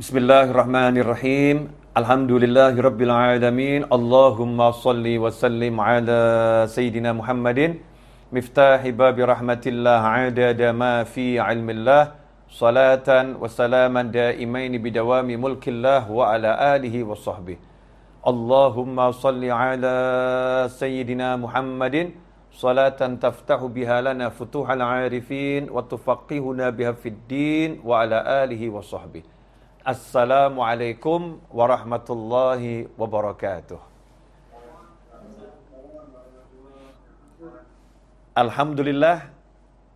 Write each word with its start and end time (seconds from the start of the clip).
بسم 0.00 0.16
الله 0.16 0.56
الرحمن 0.56 0.96
الرحيم 1.04 1.56
الحمد 2.00 2.32
لله 2.32 2.72
رب 2.72 3.00
العالمين 3.08 3.92
اللهم 3.92 4.58
صل 4.72 5.04
وسلم 5.04 5.74
على 5.76 6.20
سيدنا 6.76 7.12
محمد 7.12 7.60
مفتاح 8.32 8.80
باب 9.00 9.16
رحمة 9.32 9.64
الله 9.72 10.00
عدد 10.16 10.60
ما 10.72 11.04
في 11.04 11.36
علم 11.36 11.68
الله 11.76 12.02
صلاة 12.48 13.08
وسلاما 13.42 14.02
دائمين 14.08 14.72
بدوام 14.80 15.28
ملك 15.44 15.68
الله 15.68 16.02
وعلى 16.08 16.50
آله 16.80 16.94
وصحبه 17.04 17.56
اللهم 18.32 18.98
صل 19.12 19.42
على 19.44 19.96
سيدنا 20.80 21.36
محمد 21.36 21.96
صلاة 22.64 23.00
تفتح 23.24 23.60
بها 23.76 23.96
لنا 24.00 24.32
فتوح 24.32 24.66
العارفين 24.70 25.62
وتفقهنا 25.68 26.66
بها 26.70 26.92
في 26.92 27.08
الدين 27.12 27.70
وعلى 27.84 28.18
آله 28.44 28.62
وصحبه 28.70 29.39
Assalamualaikum 29.80 31.40
warahmatullahi 31.48 32.84
wabarakatuh. 33.00 33.80
Alhamdulillah 38.36 39.32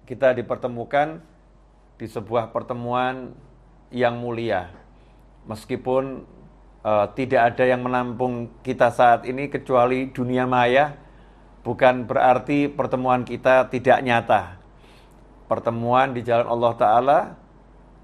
kita 0.08 0.32
dipertemukan 0.40 1.20
di 2.00 2.08
sebuah 2.08 2.48
pertemuan 2.48 3.36
yang 3.92 4.16
mulia. 4.16 4.72
Meskipun 5.44 6.24
uh, 6.80 7.12
tidak 7.12 7.52
ada 7.52 7.68
yang 7.68 7.84
menampung 7.84 8.48
kita 8.64 8.88
saat 8.88 9.28
ini 9.28 9.52
kecuali 9.52 10.08
dunia 10.08 10.48
maya, 10.48 10.96
bukan 11.60 12.08
berarti 12.08 12.72
pertemuan 12.72 13.20
kita 13.28 13.68
tidak 13.68 14.00
nyata. 14.00 14.56
Pertemuan 15.44 16.16
di 16.16 16.24
jalan 16.24 16.48
Allah 16.48 16.72
Ta'ala 16.72 17.43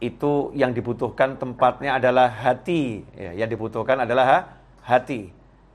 itu 0.01 0.49
yang 0.57 0.73
dibutuhkan 0.73 1.37
tempatnya 1.37 2.01
adalah 2.01 2.33
hati. 2.33 3.05
Ya, 3.13 3.45
yang 3.45 3.49
dibutuhkan 3.53 4.01
adalah 4.01 4.57
hati. 4.81 5.29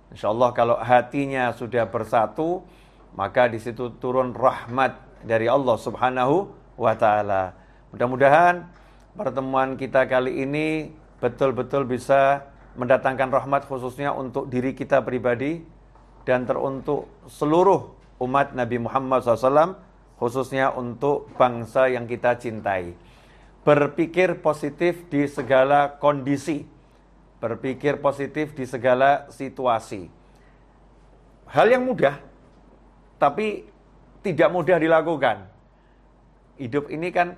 Insya 0.09 0.34
Allah 0.34 0.50
kalau 0.52 0.76
hatinya 0.82 1.54
sudah 1.54 1.86
bersatu, 1.86 2.66
maka 3.14 3.45
di 3.45 3.62
situ 3.62 3.94
turun 4.02 4.34
rahmat 4.34 4.98
dari 5.22 5.45
Allah 5.45 5.78
Subhanahu 5.78 6.50
wa 6.76 6.94
taala. 6.98 7.54
Mudah-mudahan 7.94 8.66
pertemuan 9.14 9.78
kita 9.78 10.09
kali 10.09 10.44
ini 10.44 10.92
betul-betul 11.22 11.88
bisa 11.88 12.50
mendatangkan 12.76 13.32
rahmat 13.32 13.70
khususnya 13.70 14.12
untuk 14.12 14.52
diri 14.52 14.76
kita 14.76 15.00
pribadi 15.06 15.64
dan 16.28 16.44
teruntuk 16.44 17.08
seluruh 17.30 17.95
umat 18.20 18.52
Nabi 18.52 18.84
Muhammad 18.84 19.23
SAW 19.23 19.80
khususnya 20.20 20.76
untuk 20.76 21.32
bangsa 21.39 21.88
yang 21.88 22.04
kita 22.04 22.36
cintai 22.36 22.95
berpikir 23.66 24.45
positif 24.45 25.09
di 25.09 25.25
segala 25.25 25.97
kondisi, 25.97 26.69
berpikir 27.41 27.97
positif 27.97 28.53
di 28.53 28.69
segala 28.69 29.25
situasi. 29.33 30.08
Hal 31.49 31.73
yang 31.73 31.81
mudah, 31.81 32.21
tapi 33.17 33.66
tidak 34.21 34.53
mudah 34.53 34.77
dilakukan. 34.77 35.49
Hidup 36.61 36.93
ini 36.93 37.09
kan 37.09 37.33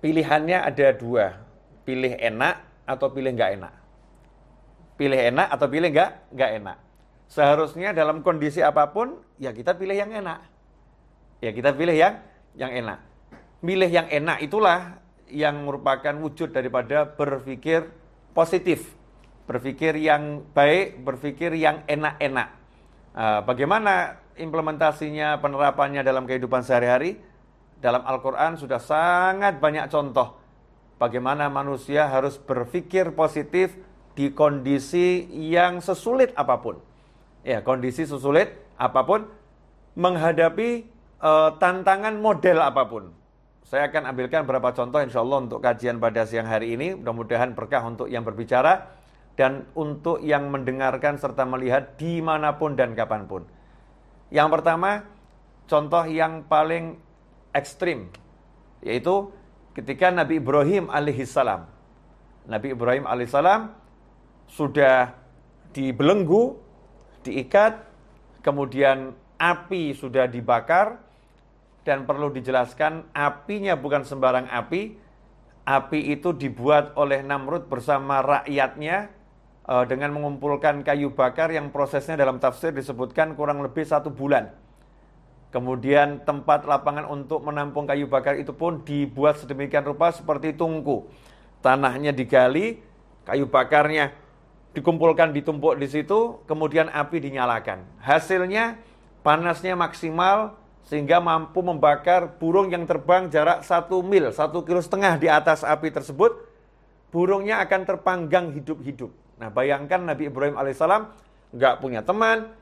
pilihannya 0.00 0.64
ada 0.64 0.96
dua, 0.96 1.36
pilih 1.84 2.16
enak 2.16 2.64
atau 2.88 3.12
pilih 3.12 3.36
nggak 3.36 3.52
enak. 3.60 3.74
Pilih 4.96 5.20
enak 5.28 5.48
atau 5.52 5.66
pilih 5.68 5.92
nggak 5.92 6.10
nggak 6.32 6.50
enak. 6.56 6.78
Seharusnya 7.28 7.92
dalam 7.92 8.24
kondisi 8.24 8.64
apa 8.64 8.88
pun, 8.88 9.20
ya 9.36 9.52
kita 9.52 9.76
pilih 9.76 9.92
yang 9.92 10.08
enak. 10.08 10.40
Ya 11.44 11.52
kita 11.52 11.76
pilih 11.76 11.92
yang 11.92 12.24
yang 12.56 12.72
enak. 12.72 13.04
Milih 13.60 13.92
yang 13.92 14.08
enak 14.08 14.40
itulah 14.40 15.04
yang 15.30 15.64
merupakan 15.64 16.12
wujud 16.16 16.52
daripada 16.52 17.04
berpikir 17.04 17.88
positif, 18.32 18.96
berpikir 19.44 19.96
yang 19.96 20.44
baik, 20.52 21.00
berpikir 21.04 21.54
yang 21.56 21.84
enak-enak. 21.88 22.48
Uh, 23.12 23.40
bagaimana 23.44 24.22
implementasinya, 24.38 25.40
penerapannya 25.42 26.04
dalam 26.04 26.24
kehidupan 26.24 26.62
sehari-hari? 26.62 27.18
Dalam 27.78 28.02
Al-Quran 28.02 28.58
sudah 28.58 28.82
sangat 28.82 29.62
banyak 29.62 29.86
contoh 29.86 30.38
bagaimana 30.98 31.46
manusia 31.48 32.10
harus 32.10 32.36
berpikir 32.36 33.14
positif 33.14 33.78
di 34.18 34.34
kondisi 34.34 35.30
yang 35.30 35.78
sesulit 35.78 36.34
apa 36.34 36.58
pun. 36.58 36.82
Ya, 37.46 37.62
kondisi 37.62 38.02
sesulit 38.04 38.58
apa 38.74 39.06
pun 39.06 39.30
menghadapi 39.94 40.90
uh, 41.22 41.54
tantangan 41.56 42.18
model 42.18 42.58
apa 42.60 42.82
pun. 42.90 43.14
Saya 43.68 43.92
akan 43.92 44.08
ambilkan 44.08 44.48
beberapa 44.48 44.72
contoh 44.72 44.96
insya 44.96 45.20
Allah 45.20 45.44
untuk 45.44 45.60
kajian 45.60 46.00
pada 46.00 46.24
siang 46.24 46.48
hari 46.48 46.72
ini. 46.72 46.96
Mudah-mudahan 46.96 47.52
berkah 47.52 47.84
untuk 47.84 48.08
yang 48.08 48.24
berbicara 48.24 48.96
dan 49.36 49.68
untuk 49.76 50.24
yang 50.24 50.48
mendengarkan 50.48 51.20
serta 51.20 51.44
melihat 51.44 52.00
di 52.00 52.24
mana 52.24 52.56
pun 52.56 52.80
dan 52.80 52.96
kapan 52.96 53.28
pun. 53.28 53.44
Yang 54.32 54.48
pertama, 54.56 55.04
contoh 55.68 56.00
yang 56.08 56.48
paling 56.48 56.96
ekstrim, 57.52 58.08
yaitu 58.80 59.28
ketika 59.76 60.08
Nabi 60.08 60.40
Ibrahim 60.40 60.88
alaihissalam. 60.88 61.68
Nabi 62.48 62.72
Ibrahim 62.72 63.04
alaihissalam 63.04 63.68
sudah 64.48 65.12
dibelenggu, 65.76 66.56
diikat, 67.20 67.84
kemudian 68.40 69.12
api 69.36 69.92
sudah 69.92 70.24
dibakar, 70.24 71.04
dan 71.88 72.04
perlu 72.04 72.28
dijelaskan 72.28 73.08
apinya 73.16 73.72
bukan 73.72 74.04
sembarang 74.04 74.52
api. 74.52 75.00
Api 75.64 76.12
itu 76.12 76.36
dibuat 76.36 76.92
oleh 77.00 77.24
Namrud 77.24 77.72
bersama 77.72 78.20
rakyatnya 78.20 79.08
uh, 79.64 79.84
dengan 79.88 80.12
mengumpulkan 80.12 80.84
kayu 80.84 81.16
bakar 81.16 81.48
yang 81.48 81.72
prosesnya 81.72 82.20
dalam 82.20 82.36
tafsir 82.36 82.76
disebutkan 82.76 83.32
kurang 83.32 83.64
lebih 83.64 83.88
satu 83.88 84.12
bulan. 84.12 84.52
Kemudian 85.48 86.28
tempat 86.28 86.68
lapangan 86.68 87.08
untuk 87.08 87.40
menampung 87.40 87.88
kayu 87.88 88.04
bakar 88.04 88.36
itu 88.36 88.52
pun 88.52 88.84
dibuat 88.84 89.40
sedemikian 89.40 89.80
rupa 89.80 90.12
seperti 90.12 90.52
tungku. 90.52 91.08
Tanahnya 91.64 92.12
digali, 92.12 92.84
kayu 93.24 93.48
bakarnya 93.48 94.12
dikumpulkan 94.76 95.32
ditumpuk 95.32 95.80
di 95.80 95.88
situ, 95.88 96.44
kemudian 96.44 96.92
api 96.92 97.16
dinyalakan. 97.16 97.80
Hasilnya 98.04 98.76
panasnya 99.24 99.72
maksimal 99.72 100.67
sehingga 100.88 101.20
mampu 101.20 101.60
membakar 101.60 102.40
burung 102.40 102.72
yang 102.72 102.88
terbang 102.88 103.28
jarak 103.28 103.60
satu 103.60 104.00
mil, 104.00 104.32
satu 104.32 104.64
kilo 104.64 104.80
setengah 104.80 105.20
di 105.20 105.28
atas 105.28 105.60
api 105.60 105.92
tersebut, 105.92 106.32
burungnya 107.12 107.60
akan 107.60 107.84
terpanggang 107.84 108.56
hidup-hidup. 108.56 109.12
Nah 109.36 109.52
bayangkan 109.52 110.00
Nabi 110.00 110.32
Ibrahim 110.32 110.56
alaihissalam 110.56 111.12
nggak 111.52 111.74
punya 111.84 112.00
teman, 112.00 112.56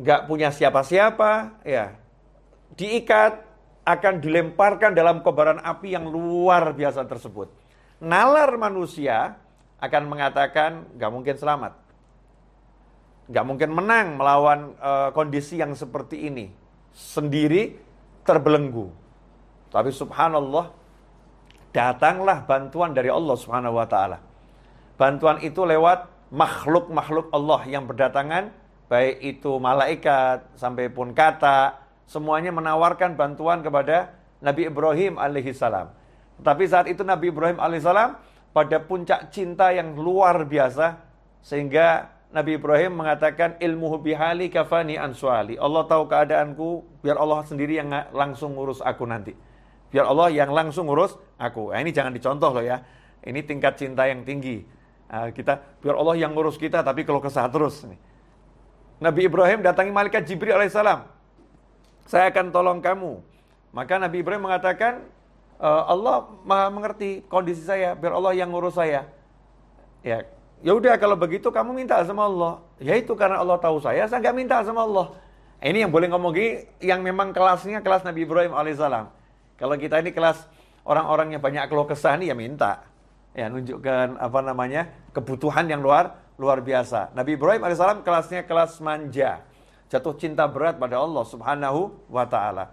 nggak 0.00 0.24
punya 0.24 0.48
siapa-siapa, 0.48 1.60
ya 1.68 1.92
diikat, 2.72 3.44
akan 3.84 4.24
dilemparkan 4.24 4.96
dalam 4.96 5.20
kobaran 5.20 5.60
api 5.60 5.92
yang 5.92 6.08
luar 6.08 6.72
biasa 6.72 7.04
tersebut. 7.04 7.52
Nalar 8.00 8.48
manusia 8.56 9.36
akan 9.76 10.08
mengatakan 10.08 10.88
nggak 10.96 11.10
mungkin 11.12 11.36
selamat, 11.36 11.76
nggak 13.28 13.44
mungkin 13.44 13.70
menang 13.76 14.16
melawan 14.16 14.72
uh, 14.80 15.12
kondisi 15.12 15.60
yang 15.60 15.76
seperti 15.76 16.32
ini 16.32 16.57
sendiri 16.98 17.78
terbelenggu. 18.26 18.90
Tapi 19.70 19.94
subhanallah, 19.94 20.74
datanglah 21.70 22.42
bantuan 22.42 22.90
dari 22.90 23.06
Allah 23.06 23.38
subhanahu 23.38 23.78
wa 23.78 23.86
ta'ala. 23.86 24.18
Bantuan 24.98 25.38
itu 25.46 25.62
lewat 25.62 26.10
makhluk-makhluk 26.34 27.30
Allah 27.30 27.62
yang 27.70 27.86
berdatangan, 27.86 28.50
baik 28.90 29.22
itu 29.22 29.62
malaikat, 29.62 30.42
sampai 30.58 30.90
pun 30.90 31.14
kata, 31.14 31.78
semuanya 32.10 32.50
menawarkan 32.50 33.14
bantuan 33.14 33.62
kepada 33.62 34.18
Nabi 34.42 34.66
Ibrahim 34.66 35.22
alaihissalam. 35.22 35.94
Tapi 36.42 36.64
saat 36.66 36.90
itu 36.90 37.06
Nabi 37.06 37.30
Ibrahim 37.30 37.62
alaihissalam 37.62 38.18
pada 38.50 38.76
puncak 38.82 39.30
cinta 39.30 39.70
yang 39.70 39.94
luar 39.94 40.42
biasa, 40.42 40.98
sehingga 41.46 42.10
Nabi 42.28 42.60
Ibrahim 42.60 43.00
mengatakan 43.00 43.56
ilmu 43.56 44.04
bihali 44.04 44.52
kafani 44.52 45.00
ansuali. 45.00 45.56
Allah 45.56 45.82
tahu 45.88 46.04
keadaanku, 46.12 47.00
biar 47.00 47.16
Allah 47.16 47.40
sendiri 47.48 47.80
yang 47.80 47.88
langsung 48.12 48.52
ngurus 48.52 48.84
aku 48.84 49.08
nanti. 49.08 49.32
Biar 49.88 50.04
Allah 50.04 50.28
yang 50.28 50.52
langsung 50.52 50.92
ngurus 50.92 51.16
aku. 51.40 51.72
Nah, 51.72 51.80
ini 51.80 51.88
jangan 51.88 52.12
dicontoh 52.12 52.52
loh 52.52 52.60
ya. 52.60 52.84
Ini 53.24 53.40
tingkat 53.48 53.80
cinta 53.80 54.04
yang 54.04 54.28
tinggi. 54.28 54.60
Nah, 55.08 55.32
kita 55.32 55.56
biar 55.80 55.96
Allah 55.96 56.20
yang 56.20 56.36
ngurus 56.36 56.60
kita, 56.60 56.84
tapi 56.84 57.08
kalau 57.08 57.24
kesah 57.24 57.48
terus. 57.48 57.88
Nih. 57.88 57.96
Nabi 59.00 59.24
Ibrahim 59.24 59.64
datangi 59.64 59.88
malaikat 59.88 60.28
Jibril 60.28 60.52
alaihissalam. 60.52 61.08
Saya 62.04 62.28
akan 62.28 62.52
tolong 62.52 62.84
kamu. 62.84 63.24
Maka 63.72 63.96
Nabi 63.96 64.20
Ibrahim 64.20 64.44
mengatakan, 64.44 65.00
e, 65.56 65.68
Allah 65.68 66.28
maha 66.44 66.68
mengerti 66.68 67.24
kondisi 67.24 67.64
saya, 67.64 67.96
biar 67.96 68.12
Allah 68.12 68.36
yang 68.36 68.52
ngurus 68.52 68.76
saya. 68.76 69.08
Ya, 70.04 70.28
Ya 70.58 70.74
udah 70.74 70.98
kalau 70.98 71.14
begitu 71.14 71.54
kamu 71.54 71.70
minta 71.70 72.02
sama 72.02 72.26
Allah. 72.26 72.52
Ya 72.82 72.98
itu 72.98 73.14
karena 73.14 73.38
Allah 73.38 73.58
tahu 73.62 73.78
saya, 73.78 74.10
saya 74.10 74.18
nggak 74.18 74.36
minta 74.36 74.56
sama 74.66 74.82
Allah. 74.82 75.14
Ini 75.58 75.86
yang 75.86 75.92
boleh 75.94 76.06
ngomong 76.10 76.34
yang 76.82 77.02
memang 77.02 77.34
kelasnya 77.34 77.82
kelas 77.82 78.06
Nabi 78.06 78.26
Ibrahim 78.26 78.54
alaihissalam. 78.54 79.10
Kalau 79.58 79.74
kita 79.74 79.98
ini 79.98 80.14
kelas 80.14 80.46
orang-orang 80.86 81.34
yang 81.34 81.42
banyak 81.42 81.66
keluh 81.66 81.86
kesah 81.86 82.14
nih 82.18 82.30
ya 82.30 82.36
minta. 82.38 82.86
Ya, 83.34 83.46
nunjukkan 83.50 84.18
apa 84.18 84.38
namanya? 84.42 84.90
kebutuhan 85.14 85.66
yang 85.66 85.82
luar 85.82 86.14
luar 86.38 86.62
biasa. 86.62 87.10
Nabi 87.14 87.34
Ibrahim 87.34 87.62
alaihissalam 87.66 88.06
kelasnya 88.06 88.46
kelas 88.46 88.78
manja. 88.78 89.42
Jatuh 89.90 90.14
cinta 90.14 90.46
berat 90.46 90.78
pada 90.78 91.02
Allah 91.02 91.24
Subhanahu 91.26 91.90
wa 92.06 92.22
taala. 92.26 92.70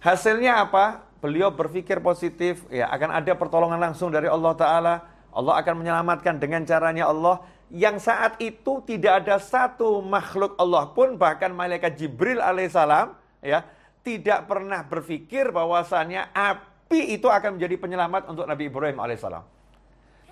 Hasilnya 0.00 0.64
apa? 0.64 1.04
Beliau 1.20 1.52
berpikir 1.52 1.98
positif, 2.04 2.64
ya 2.68 2.92
akan 2.92 3.18
ada 3.18 3.32
pertolongan 3.34 3.80
langsung 3.80 4.12
dari 4.12 4.28
Allah 4.28 4.52
taala. 4.56 4.94
Allah 5.36 5.60
akan 5.60 5.84
menyelamatkan 5.84 6.40
dengan 6.40 6.64
caranya 6.64 7.12
Allah 7.12 7.44
yang 7.68 8.00
saat 8.00 8.40
itu 8.40 8.80
tidak 8.88 9.26
ada 9.26 9.36
satu 9.36 10.00
makhluk 10.00 10.56
Allah 10.56 10.88
pun 10.96 11.20
bahkan 11.20 11.52
malaikat 11.52 11.98
Jibril 12.00 12.40
alaihissalam 12.40 13.12
ya 13.44 13.68
tidak 14.00 14.48
pernah 14.48 14.86
berpikir 14.86 15.52
bahwasannya 15.52 16.30
api 16.30 17.18
itu 17.18 17.28
akan 17.28 17.60
menjadi 17.60 17.76
penyelamat 17.76 18.22
untuk 18.32 18.46
Nabi 18.48 18.70
Ibrahim 18.70 19.02
alaihissalam. 19.02 19.44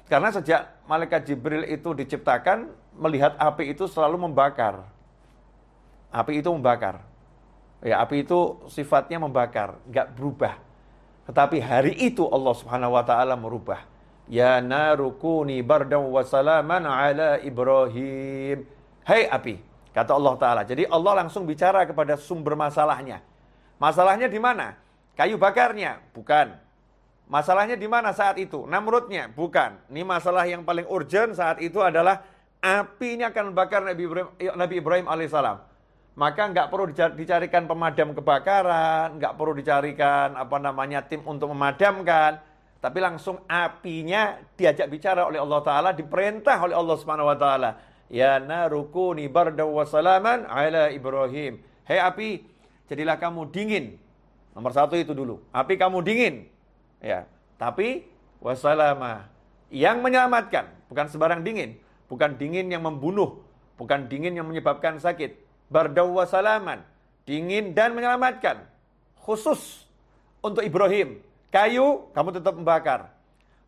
Karena 0.07 0.31
sejak 0.31 0.87
malaikat 0.87 1.27
Jibril 1.27 1.67
itu 1.67 1.91
diciptakan 1.91 2.71
melihat 2.95 3.35
api 3.35 3.75
itu 3.75 3.91
selalu 3.91 4.31
membakar. 4.31 4.87
Api 6.15 6.39
itu 6.39 6.49
membakar. 6.55 7.03
Ya, 7.83 8.01
api 8.01 8.23
itu 8.23 8.63
sifatnya 8.71 9.19
membakar, 9.21 9.77
nggak 9.91 10.17
berubah. 10.17 10.55
Tetapi 11.27 11.59
hari 11.61 11.93
itu 11.99 12.25
Allah 12.31 12.55
Subhanahu 12.55 12.95
wa 12.95 13.05
taala 13.05 13.35
merubah. 13.35 13.94
Ya 14.25 14.57
narukuni 14.65 15.61
bardan 15.61 16.09
wa 16.09 16.25
salaman 16.25 16.89
ala 16.89 17.37
Ibrahim. 17.45 18.65
Hai 19.05 19.29
api, 19.29 19.61
kata 19.93 20.17
Allah 20.17 20.35
taala. 20.41 20.63
Jadi 20.65 20.89
Allah 20.89 21.25
langsung 21.25 21.45
bicara 21.45 21.85
kepada 21.85 22.17
sumber 22.17 22.57
masalahnya. 22.57 23.21
Masalahnya 23.77 24.31
di 24.33 24.41
mana? 24.41 24.81
Kayu 25.13 25.37
bakarnya? 25.37 26.01
Bukan. 26.17 26.57
Masalahnya 27.29 27.77
di 27.77 27.85
mana 27.85 28.17
saat 28.17 28.41
itu? 28.41 28.65
Namrudnya? 28.65 29.29
Bukan. 29.29 29.77
Ini 29.93 30.03
masalah 30.05 30.49
yang 30.49 30.65
paling 30.65 30.89
urgent 30.89 31.37
saat 31.37 31.61
itu 31.61 31.85
adalah 31.85 32.25
api 32.65 33.21
ini 33.21 33.29
akan 33.29 33.53
membakar 33.53 33.85
Nabi 33.85 34.03
Ibrahim, 34.09 34.29
Nabi 34.57 34.75
Ibrahim 34.81 35.07
alaihissalam 35.09 35.75
maka 36.15 36.47
nggak 36.47 36.71
perlu 36.71 36.95
dicarikan 37.19 37.67
pemadam 37.67 38.15
kebakaran, 38.15 39.19
nggak 39.19 39.35
perlu 39.35 39.53
dicarikan 39.59 40.39
apa 40.39 40.63
namanya 40.63 41.03
tim 41.03 41.27
untuk 41.27 41.51
memadamkan, 41.51 42.39
tapi 42.85 43.01
langsung 43.01 43.41
apinya 43.49 44.37
diajak 44.61 44.93
bicara 44.93 45.25
oleh 45.25 45.41
Allah 45.41 45.65
Taala, 45.65 45.91
diperintah 45.97 46.61
oleh 46.61 46.77
Allah 46.77 46.97
Subhanahu 47.01 47.33
Wa 47.33 47.39
Taala. 47.41 47.71
Ya 48.13 48.37
narukuni 48.37 49.25
barda 49.33 49.65
wa 49.65 49.89
salaman 49.89 50.45
ala 50.45 50.93
Ibrahim. 50.93 51.65
Hei 51.89 51.97
api, 51.97 52.45
jadilah 52.85 53.17
kamu 53.17 53.49
dingin. 53.49 53.97
Nomor 54.53 54.77
satu 54.77 55.01
itu 55.01 55.17
dulu. 55.17 55.41
Api 55.49 55.81
kamu 55.81 56.05
dingin. 56.05 56.45
Ya, 57.01 57.25
tapi 57.57 58.05
wasalama 58.45 59.33
yang 59.73 60.05
menyelamatkan, 60.05 60.69
bukan 60.93 61.09
sebarang 61.09 61.41
dingin, 61.41 61.81
bukan 62.13 62.37
dingin 62.37 62.69
yang 62.69 62.85
membunuh, 62.85 63.41
bukan 63.81 64.13
dingin 64.13 64.37
yang 64.37 64.45
menyebabkan 64.45 65.01
sakit, 65.01 65.41
bardaw 65.73 66.05
wa 66.05 66.29
salaman, 66.29 66.85
dingin 67.25 67.73
dan 67.73 67.97
menyelamatkan. 67.97 68.61
Khusus 69.25 69.89
untuk 70.45 70.61
Ibrahim. 70.61 71.25
Kayu 71.55 72.11
kamu 72.11 72.43
tetap 72.43 72.59
membakar. 72.59 73.15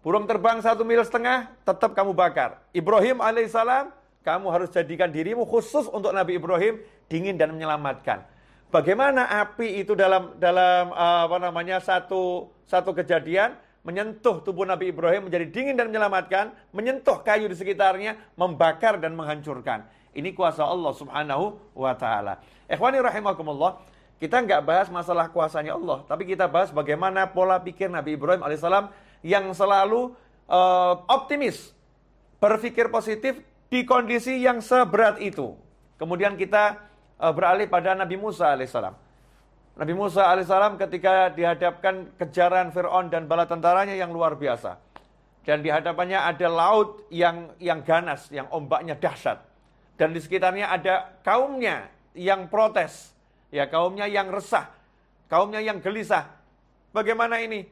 Burung 0.02 0.26
terbang 0.26 0.58
satu 0.58 0.82
mil 0.82 0.98
setengah 1.06 1.54
tetap 1.62 1.94
kamu 1.94 2.18
bakar. 2.18 2.58
Ibrahim 2.74 3.22
alaihissalam 3.22 3.94
kamu 4.26 4.46
harus 4.50 4.74
jadikan 4.74 5.06
dirimu 5.06 5.46
khusus 5.46 5.86
untuk 5.94 6.10
Nabi 6.10 6.34
Ibrahim 6.34 6.82
dingin 7.06 7.38
dan 7.38 7.54
menyelamatkan. 7.54 8.26
Bagaimana 8.74 9.30
api 9.38 9.86
itu 9.86 9.94
dalam 9.94 10.34
dalam 10.42 10.90
uh, 10.90 11.30
apa 11.30 11.38
namanya 11.38 11.78
satu 11.78 12.50
satu 12.66 12.90
kejadian 12.90 13.54
menyentuh 13.86 14.42
tubuh 14.42 14.66
Nabi 14.66 14.90
Ibrahim 14.90 15.30
menjadi 15.30 15.46
dingin 15.46 15.78
dan 15.78 15.94
menyelamatkan, 15.94 16.50
menyentuh 16.74 17.22
kayu 17.22 17.46
di 17.46 17.54
sekitarnya, 17.54 18.18
membakar 18.34 18.98
dan 18.98 19.14
menghancurkan. 19.14 19.86
Ini 20.10 20.34
kuasa 20.34 20.66
Allah 20.66 20.90
subhanahu 20.90 21.78
wa 21.78 21.94
ta'ala. 21.94 22.42
Ikhwani 22.66 22.98
rahimakumullah, 22.98 23.78
kita 24.16 24.42
nggak 24.42 24.62
bahas 24.64 24.88
masalah 24.88 25.28
kuasanya 25.28 25.76
Allah, 25.76 26.04
tapi 26.08 26.24
kita 26.24 26.48
bahas 26.48 26.72
bagaimana 26.72 27.28
pola 27.28 27.60
pikir 27.60 27.92
Nabi 27.92 28.16
Ibrahim 28.16 28.40
alaihissalam 28.40 28.88
yang 29.20 29.52
selalu 29.52 30.16
uh, 30.48 30.94
optimis, 31.08 31.76
berpikir 32.40 32.88
positif 32.88 33.40
di 33.68 33.84
kondisi 33.84 34.40
yang 34.40 34.64
seberat 34.64 35.20
itu. 35.20 35.52
Kemudian 36.00 36.36
kita 36.40 36.80
uh, 37.20 37.32
beralih 37.32 37.68
pada 37.68 37.92
Nabi 37.92 38.16
Musa 38.16 38.56
alaihissalam. 38.56 38.94
Nabi 39.76 39.92
Musa 39.92 40.24
alaihissalam 40.24 40.80
ketika 40.80 41.28
dihadapkan 41.36 42.08
kejaran 42.16 42.72
Fir'aun 42.72 43.12
dan 43.12 43.28
bala 43.28 43.44
tentaranya 43.44 43.92
yang 43.92 44.12
luar 44.12 44.36
biasa. 44.36 44.80
Dan 45.46 45.62
di 45.62 45.70
hadapannya 45.70 46.18
ada 46.18 46.48
laut 46.50 47.06
yang 47.12 47.54
yang 47.62 47.84
ganas, 47.86 48.26
yang 48.34 48.50
ombaknya 48.50 48.98
dahsyat 48.98 49.46
dan 49.96 50.12
di 50.12 50.20
sekitarnya 50.20 50.68
ada 50.68 51.16
kaumnya 51.24 51.88
yang 52.12 52.52
protes, 52.52 53.15
ya 53.50 53.66
kaumnya 53.70 54.06
yang 54.10 54.30
resah, 54.30 54.70
kaumnya 55.30 55.62
yang 55.62 55.78
gelisah. 55.82 56.26
Bagaimana 56.90 57.42
ini? 57.42 57.66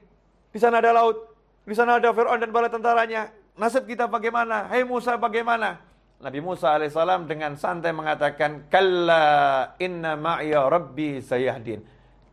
Di 0.53 0.59
sana 0.61 0.79
ada 0.79 0.95
laut, 0.95 1.17
di 1.65 1.75
sana 1.75 1.97
ada 1.97 2.13
Fir'aun 2.13 2.39
dan 2.39 2.53
bala 2.53 2.69
tentaranya. 2.69 3.33
Nasib 3.55 3.87
kita 3.87 4.11
bagaimana? 4.11 4.67
Hei 4.69 4.83
Musa 4.83 5.15
bagaimana? 5.15 5.79
Nabi 6.19 6.41
Musa 6.43 6.75
alaihissalam 6.75 7.27
dengan 7.27 7.55
santai 7.55 7.95
mengatakan, 7.95 8.67
Kalla 8.73 9.77
inna 9.79 10.15
ma'ya 10.19 10.67
rabbi 10.67 11.23
sayahdin. 11.23 11.83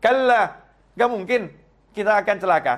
Kalla, 0.02 0.58
gak 0.96 1.10
mungkin 1.10 1.50
kita 1.94 2.24
akan 2.24 2.36
celaka. 2.40 2.74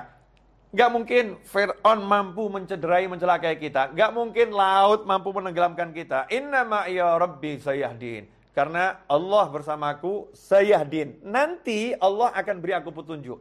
Gak 0.75 0.91
mungkin 0.91 1.39
Fir'aun 1.47 2.03
mampu 2.03 2.51
mencederai, 2.51 3.07
mencelakai 3.07 3.55
kita. 3.55 3.95
Gak 3.95 4.11
mungkin 4.11 4.51
laut 4.51 5.07
mampu 5.07 5.31
menenggelamkan 5.31 5.95
kita. 5.95 6.27
Inna 6.27 6.67
ya 6.91 7.15
rabbi 7.15 7.63
sayahdin. 7.63 8.27
Karena 8.55 9.03
Allah 9.11 9.51
bersamaku 9.51 10.31
sayahdin. 10.31 11.19
Nanti 11.19 11.91
Allah 11.99 12.31
akan 12.31 12.63
beri 12.63 12.71
aku 12.71 12.95
petunjuk. 12.95 13.35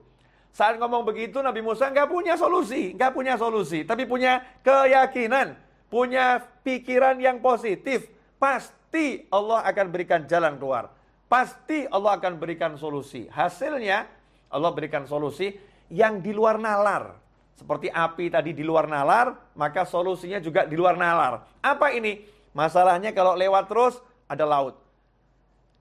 Saat 0.50 0.82
ngomong 0.82 1.06
begitu 1.06 1.38
Nabi 1.38 1.62
Musa 1.62 1.86
nggak 1.86 2.10
punya 2.10 2.34
solusi. 2.34 2.98
nggak 2.98 3.14
punya 3.14 3.38
solusi. 3.38 3.86
Tapi 3.86 4.10
punya 4.10 4.42
keyakinan. 4.66 5.54
Punya 5.86 6.42
pikiran 6.66 7.22
yang 7.22 7.38
positif. 7.38 8.10
Pasti 8.42 9.22
Allah 9.30 9.62
akan 9.70 9.86
berikan 9.94 10.26
jalan 10.26 10.58
keluar. 10.58 10.90
Pasti 11.30 11.86
Allah 11.86 12.18
akan 12.18 12.34
berikan 12.34 12.74
solusi. 12.74 13.30
Hasilnya 13.30 14.10
Allah 14.50 14.70
berikan 14.74 15.06
solusi 15.06 15.54
yang 15.94 16.18
di 16.18 16.34
luar 16.34 16.58
nalar. 16.58 17.22
Seperti 17.54 17.86
api 17.86 18.34
tadi 18.34 18.50
di 18.50 18.66
luar 18.66 18.90
nalar, 18.90 19.54
maka 19.54 19.86
solusinya 19.86 20.42
juga 20.42 20.66
di 20.66 20.74
luar 20.74 20.98
nalar. 20.98 21.46
Apa 21.62 21.94
ini? 21.94 22.26
Masalahnya 22.50 23.14
kalau 23.14 23.38
lewat 23.38 23.70
terus 23.70 23.94
ada 24.26 24.42
laut. 24.42 24.83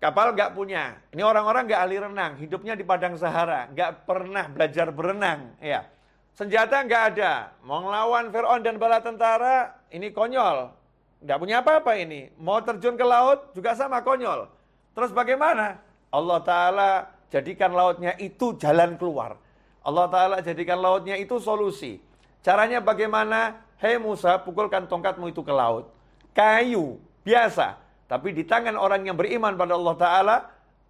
Kapal 0.03 0.35
nggak 0.35 0.51
punya. 0.51 0.99
Ini 1.15 1.23
orang-orang 1.23 1.63
nggak 1.63 1.79
ahli 1.79 1.95
renang, 1.95 2.35
hidupnya 2.35 2.75
di 2.75 2.83
padang 2.83 3.15
Sahara, 3.15 3.71
nggak 3.71 4.03
pernah 4.03 4.51
belajar 4.51 4.91
berenang. 4.91 5.55
Ya, 5.63 5.87
senjata 6.35 6.83
nggak 6.83 7.03
ada. 7.15 7.55
Mau 7.63 7.79
ngelawan 7.87 8.27
Fir'aun 8.27 8.59
dan 8.67 8.75
bala 8.75 8.99
tentara, 8.99 9.79
ini 9.95 10.11
konyol. 10.11 10.75
Nggak 11.23 11.39
punya 11.39 11.63
apa-apa 11.63 11.95
ini. 11.95 12.35
Mau 12.35 12.59
terjun 12.59 12.99
ke 12.99 13.05
laut 13.07 13.55
juga 13.55 13.79
sama 13.79 14.03
konyol. 14.03 14.51
Terus 14.91 15.15
bagaimana? 15.15 15.79
Allah 16.11 16.39
Ta'ala 16.43 16.91
jadikan 17.31 17.71
lautnya 17.71 18.11
itu 18.19 18.59
jalan 18.59 18.99
keluar. 18.99 19.39
Allah 19.87 20.11
Ta'ala 20.11 20.37
jadikan 20.43 20.83
lautnya 20.83 21.15
itu 21.15 21.39
solusi. 21.39 22.03
Caranya 22.43 22.83
bagaimana? 22.83 23.55
Hei 23.79 23.95
Musa, 23.95 24.35
pukulkan 24.35 24.83
tongkatmu 24.83 25.31
itu 25.31 25.39
ke 25.39 25.55
laut. 25.55 25.87
Kayu, 26.35 26.99
biasa. 27.23 27.82
Tapi 28.13 28.29
di 28.29 28.45
tangan 28.45 28.77
orang 28.77 29.09
yang 29.09 29.17
beriman 29.17 29.57
pada 29.57 29.73
Allah 29.73 29.95
Ta'ala, 29.97 30.35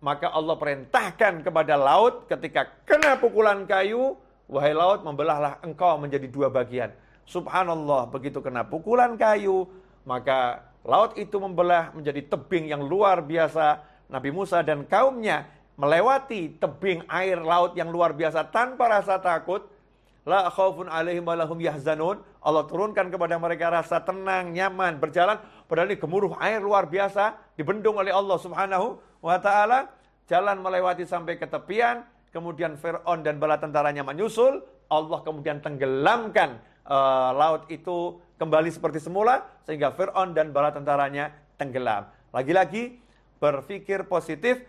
maka 0.03 0.27
Allah 0.27 0.59
perintahkan 0.59 1.39
kepada 1.39 1.79
laut 1.79 2.27
ketika 2.27 2.67
kena 2.83 3.15
pukulan 3.15 3.63
kayu, 3.63 4.19
wahai 4.51 4.75
laut, 4.75 5.07
membelahlah 5.07 5.55
engkau 5.63 5.95
menjadi 5.95 6.27
dua 6.27 6.51
bagian. 6.51 6.91
Subhanallah, 7.23 8.11
begitu 8.11 8.43
kena 8.43 8.67
pukulan 8.67 9.15
kayu, 9.15 9.71
maka 10.03 10.67
laut 10.83 11.15
itu 11.15 11.39
membelah 11.39 11.95
menjadi 11.95 12.27
tebing 12.27 12.67
yang 12.67 12.83
luar 12.83 13.23
biasa. 13.23 13.79
Nabi 14.11 14.35
Musa 14.35 14.59
dan 14.59 14.83
kaumnya 14.83 15.47
melewati 15.79 16.59
tebing 16.59 17.07
air 17.07 17.39
laut 17.39 17.71
yang 17.79 17.87
luar 17.87 18.11
biasa 18.11 18.51
tanpa 18.51 18.99
rasa 18.99 19.15
takut, 19.23 19.63
la 20.27 20.51
khaufun 20.51 20.91
alaihim 20.91 21.23
walahum 21.23 21.55
yahzanun. 21.55 22.19
Allah 22.43 22.67
turunkan 22.67 23.07
kepada 23.07 23.39
mereka 23.39 23.71
rasa 23.71 24.03
tenang, 24.03 24.51
nyaman, 24.51 24.99
berjalan. 24.99 25.39
Padahal 25.63 25.87
ini 25.87 25.97
gemuruh 25.97 26.35
air 26.43 26.59
luar 26.59 26.91
biasa 26.91 27.39
dibendung 27.55 27.95
oleh 27.95 28.11
Allah 28.11 28.35
Subhanahu 28.35 28.99
wa 29.23 29.39
taala. 29.39 29.87
Jalan 30.27 30.59
melewati 30.59 31.07
sampai 31.07 31.39
ke 31.39 31.47
tepian, 31.47 32.03
kemudian 32.35 32.75
Firaun 32.75 33.23
dan 33.23 33.39
bala 33.39 33.59
tentaranya 33.59 34.03
menyusul, 34.03 34.63
Allah 34.91 35.19
kemudian 35.23 35.63
tenggelamkan 35.63 36.59
uh, 36.87 37.31
laut 37.35 37.67
itu 37.71 38.19
kembali 38.39 38.71
seperti 38.71 38.99
semula 38.99 39.47
sehingga 39.63 39.95
Firaun 39.95 40.35
dan 40.35 40.51
bala 40.51 40.75
tentaranya 40.75 41.31
tenggelam. 41.55 42.11
Lagi-lagi 42.35 42.99
berpikir 43.39 44.07
positif 44.07 44.63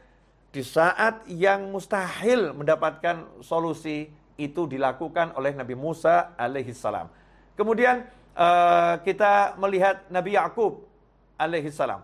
di 0.54 0.62
saat 0.62 1.26
yang 1.26 1.74
mustahil 1.74 2.54
mendapatkan 2.54 3.42
solusi 3.42 4.06
itu 4.38 4.66
dilakukan 4.70 5.34
oleh 5.34 5.54
Nabi 5.54 5.74
Musa 5.74 6.34
alaihi 6.38 6.70
salam. 6.70 7.10
Kemudian 7.54 8.02
uh, 8.34 8.99
kita 9.06 9.54
melihat 9.58 10.02
Nabi 10.11 10.34
Yakub 10.34 10.82
alaihissalam. 11.38 12.02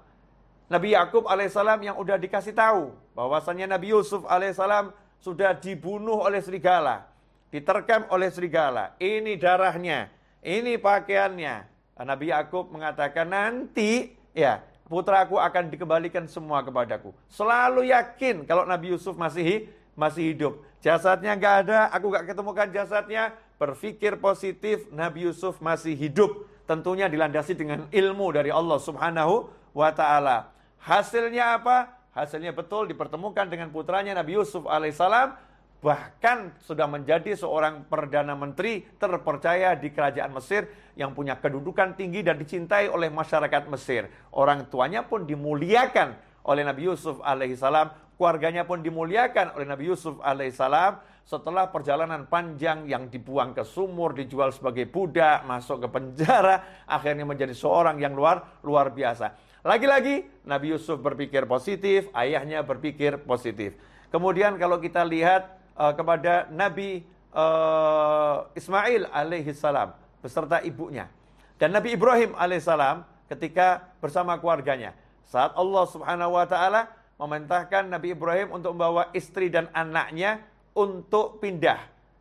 Nabi 0.71 0.95
Yakub 0.95 1.27
alaihissalam 1.27 1.83
yang 1.83 1.97
udah 1.99 2.15
dikasih 2.15 2.55
tahu 2.55 2.95
bahwasanya 3.19 3.67
Nabi 3.67 3.91
Yusuf 3.91 4.23
alaihissalam 4.31 4.95
sudah 5.19 5.53
dibunuh 5.53 6.23
oleh 6.23 6.39
serigala, 6.39 7.11
diterkam 7.51 8.07
oleh 8.09 8.31
serigala. 8.31 8.95
Ini 9.03 9.35
darahnya, 9.37 10.09
ini 10.41 10.79
pakaiannya. 10.79 11.69
Nabi 12.01 12.33
Yakub 12.33 12.73
mengatakan 12.73 13.29
nanti 13.29 14.17
ya 14.33 14.65
putraku 14.89 15.37
akan 15.37 15.69
dikembalikan 15.69 16.25
semua 16.25 16.65
kepadaku. 16.65 17.13
Selalu 17.29 17.93
yakin 17.93 18.49
kalau 18.49 18.65
Nabi 18.65 18.95
Yusuf 18.97 19.19
masih 19.19 19.69
masih 19.93 20.33
hidup. 20.33 20.65
Jasadnya 20.81 21.37
nggak 21.37 21.55
ada, 21.67 21.79
aku 21.93 22.09
nggak 22.09 22.33
ketemukan 22.33 22.69
jasadnya. 22.73 23.37
Berpikir 23.61 24.17
positif, 24.17 24.89
Nabi 24.89 25.29
Yusuf 25.29 25.61
masih 25.61 25.93
hidup. 25.93 26.49
Tentunya 26.65 27.13
dilandasi 27.13 27.53
dengan 27.53 27.85
ilmu 27.93 28.33
dari 28.33 28.49
Allah 28.49 28.81
Subhanahu 28.81 29.53
wa 29.77 29.93
Ta'ala. 29.93 30.49
Hasilnya 30.81 31.61
apa? 31.61 31.93
Hasilnya 32.17 32.57
betul 32.57 32.89
dipertemukan 32.89 33.53
dengan 33.53 33.69
putranya 33.69 34.17
Nabi 34.17 34.41
Yusuf 34.41 34.65
alaihissalam 34.65 35.37
bahkan 35.81 36.53
sudah 36.61 36.85
menjadi 36.85 37.33
seorang 37.33 37.89
perdana 37.89 38.37
menteri 38.37 38.85
terpercaya 39.01 39.73
di 39.77 39.89
kerajaan 39.89 40.33
Mesir 40.37 40.69
yang 40.97 41.17
punya 41.17 41.41
kedudukan 41.41 41.97
tinggi 41.97 42.21
dan 42.21 42.37
dicintai 42.37 42.93
oleh 42.93 43.09
masyarakat 43.09 43.69
Mesir. 43.73 44.09
Orang 44.33 44.69
tuanya 44.69 45.05
pun 45.05 45.25
dimuliakan 45.25 46.17
oleh 46.45 46.65
Nabi 46.65 46.89
Yusuf 46.89 47.21
alaihissalam, 47.25 47.93
keluarganya 48.21 48.69
pun 48.69 48.85
dimuliakan 48.85 49.57
oleh 49.57 49.67
Nabi 49.69 49.89
Yusuf 49.89 50.21
alaihissalam 50.21 51.01
setelah 51.25 51.71
perjalanan 51.71 52.27
panjang 52.27 52.85
yang 52.89 53.07
dibuang 53.07 53.55
ke 53.55 53.63
sumur, 53.63 54.17
dijual 54.17 54.51
sebagai 54.51 54.89
budak, 54.91 55.47
masuk 55.47 55.87
ke 55.87 55.89
penjara, 55.91 56.85
akhirnya 56.89 57.23
menjadi 57.23 57.55
seorang 57.55 58.03
yang 58.03 58.13
luar 58.13 58.61
luar 58.67 58.91
biasa. 58.91 59.37
Lagi-lagi 59.61 60.25
Nabi 60.49 60.73
Yusuf 60.73 60.99
berpikir 61.05 61.45
positif, 61.45 62.09
ayahnya 62.17 62.65
berpikir 62.65 63.21
positif. 63.23 63.77
Kemudian 64.11 64.59
kalau 64.59 64.83
kita 64.83 65.07
lihat 65.07 65.61
uh, 65.79 65.93
kepada 65.95 66.51
Nabi 66.51 67.05
uh, 67.35 68.51
Ismail 68.59 69.07
alaihi 69.11 69.55
salam 69.55 69.95
beserta 70.21 70.61
ibunya 70.61 71.09
dan 71.57 71.73
Nabi 71.73 71.97
Ibrahim 71.97 72.37
alaihissalam 72.37 73.05
ketika 73.31 73.93
bersama 74.03 74.37
keluarganya 74.37 74.97
saat 75.29 75.55
Allah 75.55 75.85
Subhanahu 75.87 76.35
wa 76.37 76.45
taala 76.49 76.91
memerintahkan 77.21 77.89
Nabi 77.89 78.17
Ibrahim 78.17 78.57
untuk 78.57 78.75
membawa 78.75 79.13
istri 79.13 79.53
dan 79.53 79.69
anaknya 79.77 80.41
untuk 80.77 81.43
pindah 81.43 81.81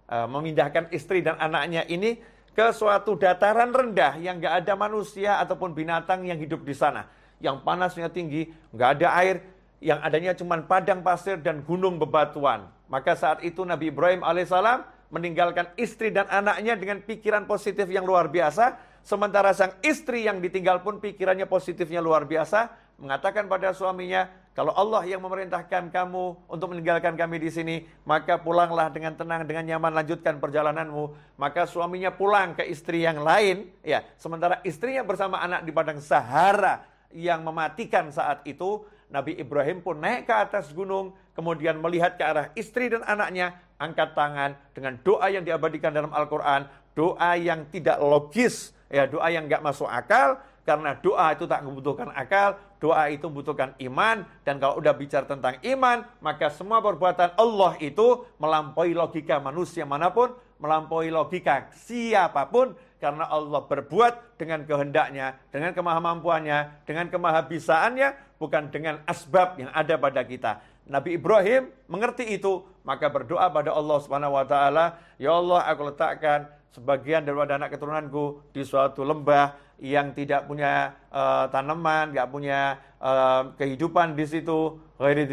uh, 0.10 0.28
memindahkan 0.28 0.90
istri 0.94 1.22
dan 1.22 1.38
anaknya 1.38 1.86
ini 1.88 2.18
ke 2.54 2.68
suatu 2.76 3.16
dataran 3.16 3.72
rendah 3.72 4.20
yang 4.20 4.42
nggak 4.42 4.66
ada 4.66 4.74
manusia 4.76 5.38
ataupun 5.40 5.72
binatang 5.72 6.26
yang 6.26 6.38
hidup 6.38 6.66
di 6.66 6.74
sana 6.74 7.08
yang 7.40 7.64
panasnya 7.64 8.12
tinggi 8.12 8.52
nggak 8.76 8.90
ada 9.00 9.08
air 9.24 9.38
yang 9.80 10.00
adanya 10.04 10.36
cuma 10.36 10.60
padang 10.60 11.00
pasir 11.00 11.40
dan 11.40 11.64
gunung 11.64 11.96
bebatuan. 11.98 12.68
Maka 12.92 13.16
saat 13.16 13.40
itu 13.48 13.64
Nabi 13.64 13.92
Ibrahim 13.92 14.28
alaihissalam 14.28 14.84
meninggalkan 15.10 15.72
istri 15.80 16.12
dan 16.12 16.28
anaknya 16.28 16.76
dengan 16.76 17.00
pikiran 17.02 17.48
positif 17.48 17.88
yang 17.88 18.04
luar 18.04 18.28
biasa. 18.28 18.76
Sementara 19.02 19.56
sang 19.56 19.74
istri 19.82 20.28
yang 20.28 20.44
ditinggal 20.44 20.84
pun 20.84 21.00
pikirannya 21.00 21.48
positifnya 21.48 22.04
luar 22.04 22.28
biasa. 22.28 22.70
Mengatakan 23.00 23.48
pada 23.48 23.72
suaminya, 23.72 24.28
kalau 24.60 24.76
Allah 24.76 25.08
yang 25.08 25.24
memerintahkan 25.24 25.88
kamu 25.88 26.52
untuk 26.52 26.76
meninggalkan 26.76 27.16
kami 27.16 27.40
di 27.40 27.48
sini, 27.48 27.76
maka 28.04 28.36
pulanglah 28.36 28.92
dengan 28.92 29.16
tenang, 29.16 29.48
dengan 29.48 29.64
nyaman, 29.64 30.04
lanjutkan 30.04 30.36
perjalananmu. 30.36 31.16
Maka 31.40 31.64
suaminya 31.64 32.12
pulang 32.12 32.60
ke 32.60 32.68
istri 32.68 33.08
yang 33.08 33.24
lain, 33.24 33.72
ya. 33.88 34.04
Sementara 34.20 34.60
istrinya 34.68 35.08
bersama 35.08 35.40
anak 35.40 35.64
di 35.64 35.72
padang 35.72 36.04
Sahara 36.04 36.84
yang 37.16 37.40
mematikan 37.40 38.12
saat 38.12 38.44
itu, 38.44 38.84
Nabi 39.08 39.40
Ibrahim 39.40 39.80
pun 39.80 39.96
naik 39.96 40.28
ke 40.28 40.36
atas 40.36 40.76
gunung, 40.76 41.16
kemudian 41.40 41.80
melihat 41.80 42.20
ke 42.20 42.24
arah 42.28 42.52
istri 42.60 42.92
dan 42.92 43.00
anaknya, 43.08 43.56
angkat 43.80 44.12
tangan 44.12 44.60
dengan 44.76 45.00
doa 45.00 45.32
yang 45.32 45.48
diabadikan 45.48 45.96
dalam 45.96 46.12
Al-Quran, 46.12 46.68
doa 47.00 47.32
yang 47.40 47.64
tidak 47.72 47.96
logis, 48.04 48.76
ya 48.92 49.08
doa 49.08 49.32
yang 49.32 49.48
nggak 49.48 49.64
masuk 49.64 49.88
akal, 49.88 50.36
karena 50.68 51.00
doa 51.00 51.32
itu 51.32 51.48
tak 51.48 51.64
membutuhkan 51.64 52.12
akal, 52.12 52.60
doa 52.80 53.12
itu 53.12 53.28
membutuhkan 53.28 53.76
iman, 53.84 54.24
dan 54.48 54.58
kalau 54.58 54.80
udah 54.80 54.96
bicara 54.96 55.28
tentang 55.28 55.60
iman, 55.62 56.08
maka 56.24 56.48
semua 56.50 56.80
perbuatan 56.80 57.36
Allah 57.36 57.76
itu 57.84 58.24
melampaui 58.40 58.96
logika 58.96 59.38
manusia 59.38 59.84
mana 59.84 60.10
pun, 60.10 60.32
melampaui 60.58 61.12
logika 61.12 61.68
siapa 61.76 62.48
pun, 62.48 62.74
karena 63.00 63.28
Allah 63.28 63.64
berbuat 63.64 64.40
dengan 64.40 64.64
kehendaknya, 64.64 65.36
dengan 65.52 65.72
kemahamampuannya, 65.76 66.88
dengan 66.88 67.08
kemahabisaannya, 67.08 68.40
bukan 68.40 68.72
dengan 68.72 69.04
asbab 69.08 69.60
yang 69.60 69.72
ada 69.76 69.96
pada 70.00 70.24
kita. 70.24 70.64
Nabi 70.90 71.16
Ibrahim 71.16 71.70
mengerti 71.86 72.28
itu, 72.32 72.66
maka 72.82 73.08
berdoa 73.08 73.46
pada 73.52 73.72
Allah 73.76 73.98
Subhanahu 74.02 74.36
wa 74.36 74.44
taala, 74.48 74.98
"Ya 75.22 75.36
Allah, 75.36 75.64
aku 75.70 75.94
letakkan 75.94 76.50
sebagian 76.74 77.22
daripada 77.26 77.56
anak 77.60 77.76
keturunanku 77.76 78.52
di 78.56 78.66
suatu 78.66 79.06
lembah 79.06 79.54
yang 79.80 80.12
tidak 80.12 80.46
punya 80.46 80.96
uh, 81.12 81.48
tanaman, 81.50 82.12
nggak 82.12 82.28
punya 82.30 82.80
uh, 83.00 83.56
kehidupan 83.56 84.16
di 84.16 84.28
situ, 84.28 84.80
ghairi 85.00 85.28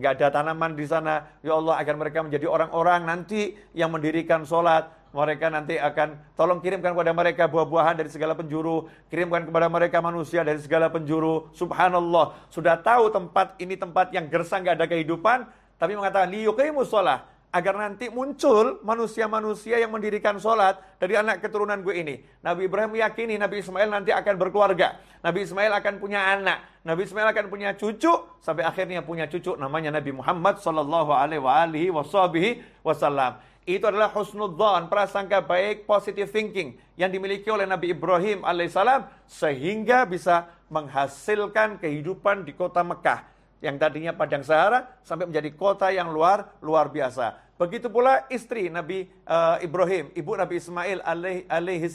nggak 0.00 0.12
ada 0.16 0.28
tanaman 0.32 0.72
di 0.72 0.88
sana. 0.88 1.28
Ya 1.44 1.52
Allah, 1.52 1.76
agar 1.76 1.94
mereka 2.00 2.24
menjadi 2.24 2.48
orang-orang 2.48 3.04
nanti 3.04 3.52
yang 3.76 3.92
mendirikan 3.92 4.48
sholat, 4.48 4.88
mereka 5.12 5.52
nanti 5.52 5.76
akan 5.76 6.16
tolong 6.38 6.64
kirimkan 6.64 6.96
kepada 6.96 7.12
mereka 7.12 7.44
buah-buahan 7.52 8.00
dari 8.00 8.08
segala 8.08 8.32
penjuru, 8.32 8.88
kirimkan 9.12 9.44
kepada 9.44 9.68
mereka 9.68 10.00
manusia 10.00 10.40
dari 10.40 10.62
segala 10.62 10.88
penjuru. 10.88 11.52
Subhanallah, 11.52 12.48
sudah 12.48 12.80
tahu 12.80 13.12
tempat 13.12 13.60
ini 13.60 13.76
tempat 13.76 14.08
yang 14.16 14.30
gersang 14.32 14.64
gak 14.64 14.80
ada 14.80 14.88
kehidupan, 14.88 15.44
tapi 15.76 15.92
mengatakan 15.98 16.32
liyuqimus 16.32 16.88
sholat 16.88 17.28
agar 17.50 17.74
nanti 17.74 18.06
muncul 18.06 18.78
manusia-manusia 18.86 19.82
yang 19.82 19.90
mendirikan 19.90 20.38
sholat 20.38 20.78
dari 21.02 21.18
anak 21.18 21.42
keturunan 21.42 21.82
gue 21.82 21.98
ini. 21.98 22.22
Nabi 22.46 22.70
Ibrahim 22.70 22.94
meyakini 22.94 23.34
Nabi 23.34 23.58
Ismail 23.58 23.90
nanti 23.90 24.14
akan 24.14 24.34
berkeluarga. 24.38 25.02
Nabi 25.20 25.42
Ismail 25.42 25.74
akan 25.74 25.94
punya 25.98 26.38
anak. 26.38 26.62
Nabi 26.86 27.10
Ismail 27.10 27.28
akan 27.34 27.46
punya 27.50 27.74
cucu 27.74 28.14
sampai 28.38 28.62
akhirnya 28.62 29.02
punya 29.02 29.26
cucu 29.26 29.58
namanya 29.58 29.90
Nabi 29.98 30.14
Muhammad 30.14 30.62
sallallahu 30.62 31.10
alaihi 31.10 31.90
wasallam 32.80 33.42
itu 33.68 33.84
adalah 33.84 34.10
husnudzon, 34.10 34.88
prasangka 34.88 35.44
baik, 35.44 35.84
positive 35.84 36.32
thinking 36.32 36.74
yang 36.96 37.12
dimiliki 37.12 37.46
oleh 37.52 37.68
Nabi 37.68 37.92
Ibrahim 37.92 38.42
alaihissalam 38.42 39.06
sehingga 39.28 40.08
bisa 40.08 40.48
menghasilkan 40.72 41.76
kehidupan 41.78 42.48
di 42.48 42.56
kota 42.56 42.80
Mekah 42.80 43.30
yang 43.60 43.76
tadinya 43.76 44.16
padang 44.16 44.44
Sahara 44.44 44.88
sampai 45.04 45.28
menjadi 45.28 45.52
kota 45.52 45.92
yang 45.92 46.08
luar 46.08 46.48
luar 46.64 46.88
biasa. 46.88 47.36
Begitu 47.60 47.92
pula 47.92 48.24
istri 48.32 48.72
Nabi 48.72 49.08
uh, 49.28 49.60
Ibrahim, 49.60 50.08
ibu 50.16 50.32
Nabi 50.32 50.56
Ismail 50.56 51.04
alaihi 51.04 51.44